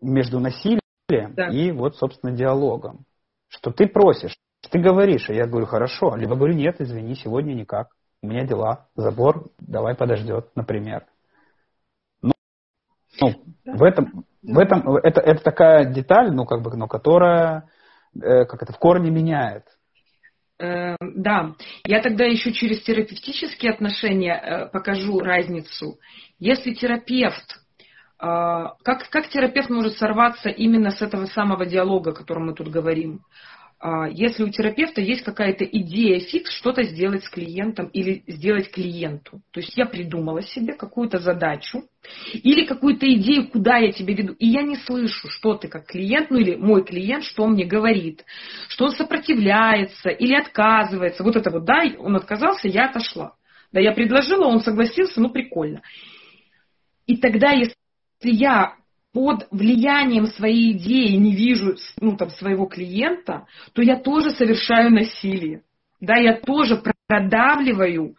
[0.00, 1.48] между насилием да.
[1.48, 3.04] и вот, собственно, диалогом.
[3.48, 4.36] Что ты просишь,
[4.70, 6.14] ты говоришь, а я говорю, хорошо.
[6.16, 7.88] Либо говорю, нет, извини, сегодня никак.
[8.22, 11.06] У меня дела, забор, давай подождет, например.
[13.64, 17.68] Ну, в этом в этом это, это такая деталь, ну, как бы, но которая
[18.14, 19.64] э, как это в корне меняет.
[20.60, 21.54] Э, да,
[21.86, 25.98] я тогда еще через терапевтические отношения э, покажу разницу.
[26.38, 27.60] Если терапевт,
[28.18, 33.20] как, как терапевт может сорваться именно с этого самого диалога, о котором мы тут говорим?
[33.86, 39.42] А, если у терапевта есть какая-то идея фикс, что-то сделать с клиентом или сделать клиенту.
[39.52, 41.82] То есть я придумала себе какую-то задачу
[42.32, 46.30] или какую-то идею, куда я тебе веду, и я не слышу, что ты как клиент,
[46.30, 48.24] ну или мой клиент, что он мне говорит,
[48.68, 51.22] что он сопротивляется или отказывается.
[51.22, 53.34] Вот это вот, да, он отказался, я отошла.
[53.70, 55.82] Да, я предложила, он согласился, ну прикольно.
[57.06, 57.74] И тогда, если
[58.22, 58.76] я
[59.14, 65.62] под влиянием своей идеи не вижу ну, там, своего клиента, то я тоже совершаю насилие.
[66.00, 68.16] Да, я тоже продавливаю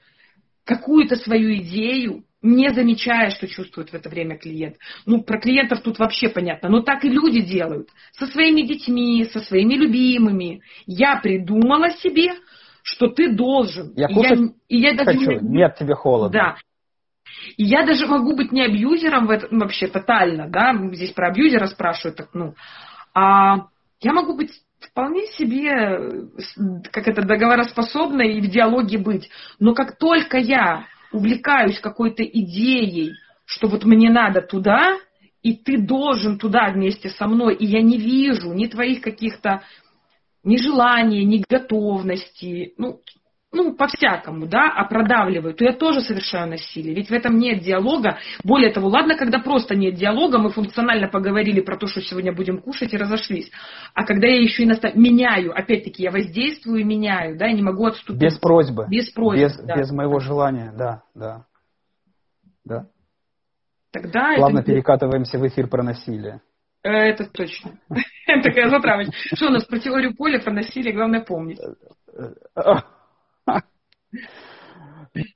[0.64, 4.78] какую-то свою идею, не замечая, что чувствует в это время клиент.
[5.06, 7.90] Ну, про клиентов тут вообще понятно, но так и люди делают.
[8.14, 10.62] Со своими детьми, со своими любимыми.
[10.86, 12.32] Я придумала себе,
[12.84, 13.92] что ты должен.
[13.98, 14.36] Я и я,
[14.70, 15.58] и я даже хочу, не...
[15.58, 16.32] нет тебе холода.
[16.32, 16.56] Да.
[17.58, 21.68] И я даже могу быть не абьюзером в этом, вообще тотально, да, здесь про абьюзера
[21.68, 22.54] спрашивают, так, ну,
[23.14, 23.68] а
[24.02, 26.28] я могу быть вполне себе,
[26.92, 29.30] как это, договороспособной и в диалоге быть.
[29.60, 33.14] Но как только я увлекаюсь какой-то идеей,
[33.46, 34.98] что вот мне надо туда,
[35.42, 39.64] и ты должен туда вместе со мной, и я не вижу ни твоих каких-то
[40.44, 43.00] ни желания, ни готовности, ну,
[43.52, 46.94] ну, по-всякому, да, а продавливаю, то я тоже совершаю насилие.
[46.94, 48.18] Ведь в этом нет диалога.
[48.44, 52.60] Более того, ладно, когда просто нет диалога, мы функционально поговорили про то, что сегодня будем
[52.60, 53.50] кушать и разошлись.
[53.94, 54.92] А когда я еще и наста...
[54.94, 58.22] меняю, опять-таки, я воздействую и меняю, да, я не могу отступить.
[58.22, 58.88] Без просьбы.
[58.90, 59.76] Без просьбы, Без, да.
[59.78, 61.46] без моего желания, да, да.
[62.66, 62.88] Да.
[63.92, 64.72] Тогда Плавно это...
[64.72, 66.42] перекатываемся в эфир про насилие.
[66.84, 67.72] Э, это точно.
[68.44, 69.14] Такая затравочка.
[69.34, 71.60] Что у нас про теорию поля, про насилие, главное помнить.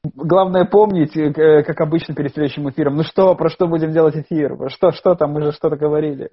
[0.03, 4.69] Главное помнить, э, как обычно перед следующим эфиром, ну что, про что будем делать эфир?
[4.69, 6.29] Что, что там, мы же что-то говорили.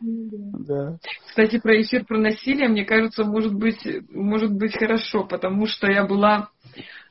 [0.00, 0.98] Да.
[1.26, 6.04] Кстати, про эфир про насилие, мне кажется, может быть, может быть хорошо, потому что я
[6.06, 6.50] была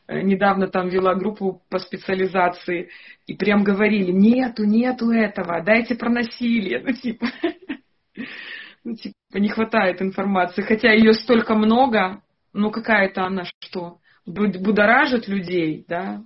[0.07, 2.89] э, недавно там вела группу по специализации,
[3.25, 6.81] и прям говорили, нету, нету этого, дайте про насилие.
[6.81, 7.25] Ну, типа,
[8.85, 12.21] ну, типа, не хватает информации, хотя ее столько много,
[12.57, 13.99] ну, какая-то она что?
[14.25, 16.23] Будоражит людей, да,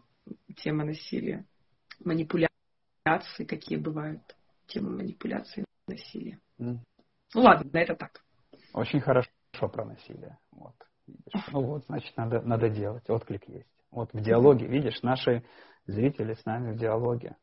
[0.58, 1.46] тема насилия,
[2.04, 4.22] манипуляции, какие бывают,
[4.68, 6.40] тема манипуляции насилия.
[6.60, 6.78] Mm.
[7.34, 8.22] Ну, ладно, это так.
[8.74, 9.30] Очень хорошо
[9.60, 10.38] про насилие.
[10.52, 10.74] Вот.
[11.52, 13.10] Ну вот, значит, надо, надо делать.
[13.10, 13.70] Отклик есть.
[13.92, 15.44] Вот в диалоге, видишь, наши
[15.86, 17.36] зрители с нами в диалоге.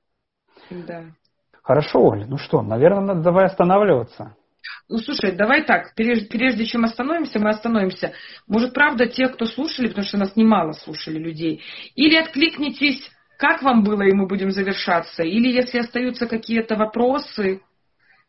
[0.70, 1.05] Да.
[1.62, 4.34] Хорошо, Оля, ну что, наверное, надо давай останавливаться.
[4.88, 8.12] Ну, слушай, давай так, прежде, прежде чем остановимся, мы остановимся.
[8.46, 11.62] Может, правда, те, кто слушали, потому что нас немало слушали людей,
[11.94, 17.61] или откликнитесь, как вам было, и мы будем завершаться, или если остаются какие-то вопросы,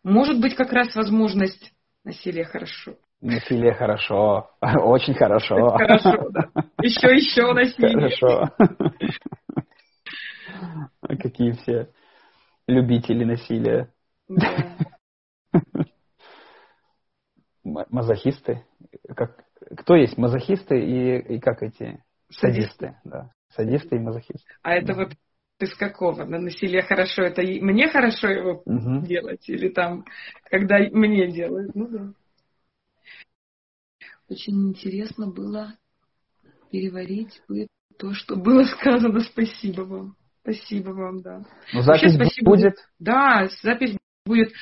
[0.04, 1.72] может быть, как раз возможность
[2.04, 2.96] насилия хорошо.
[3.22, 5.72] Насилие хорошо, очень хорошо.
[5.78, 6.50] Хорошо, да.
[6.82, 8.16] Еще, еще насилие.
[8.18, 8.50] Хорошо.
[11.22, 11.90] Какие все
[12.68, 13.92] любители насилия.
[14.30, 14.78] Да
[17.90, 18.66] мазохисты.
[19.16, 19.44] Как,
[19.78, 22.96] кто есть мазохисты и, и как эти садисты?
[23.04, 23.32] Да.
[23.50, 24.48] Садисты и мазохисты.
[24.62, 25.14] А это вот
[25.60, 26.26] из какого?
[26.26, 29.06] На насилие хорошо, это мне хорошо его угу.
[29.06, 29.48] делать?
[29.50, 30.06] Или там,
[30.50, 31.76] когда мне делают?
[31.76, 32.14] Ну да.
[34.30, 35.74] Очень интересно было
[36.72, 37.42] переварить
[37.98, 39.20] то, что было сказано.
[39.22, 40.16] Спасибо вам.
[40.42, 41.44] Спасибо вам, да.
[41.74, 42.52] Ну, запись Вообще, спасибо.
[42.52, 42.76] будет?
[43.00, 43.98] Да, запись
[44.30, 44.54] будет.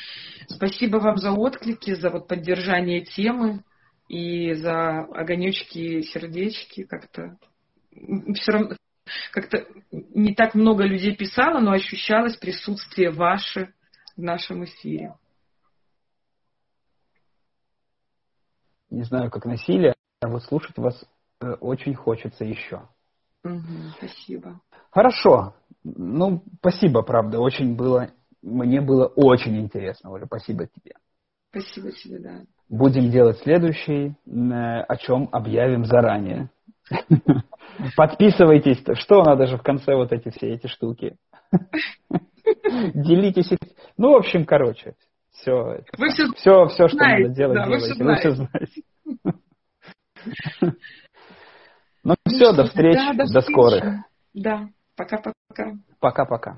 [0.47, 3.63] Спасибо вам за отклики, за вот поддержание темы
[4.07, 6.86] и за огонечки, сердечки.
[6.86, 7.38] Как-то
[7.91, 8.76] все равно
[9.32, 13.74] как-то не так много людей писало, но ощущалось присутствие ваше
[14.15, 15.15] в нашем эфире.
[18.89, 21.05] Не знаю, как насилие, а вот слушать вас
[21.41, 22.88] э, очень хочется еще.
[23.43, 24.61] Угу, спасибо.
[24.91, 25.55] Хорошо.
[25.84, 27.39] Ну, спасибо, правда.
[27.39, 28.11] Очень было
[28.41, 30.25] мне было очень интересно, Оля.
[30.25, 30.93] Спасибо тебе.
[31.49, 32.41] Спасибо тебе, да.
[32.69, 36.49] Будем делать следующий, э, о чем объявим заранее.
[37.95, 38.83] Подписывайтесь.
[38.99, 41.15] Что надо же в конце вот эти все эти штуки.
[42.93, 43.51] Делитесь.
[43.97, 44.95] Ну, в общем, короче,
[45.31, 45.81] все.
[45.97, 48.03] Вы все, все, все, что надо делать, делайте.
[48.03, 48.83] Вы все знаете.
[52.03, 53.83] Ну, все, до встречи, до скорых.
[54.33, 55.73] Да, пока-пока.
[55.99, 56.57] Пока-пока.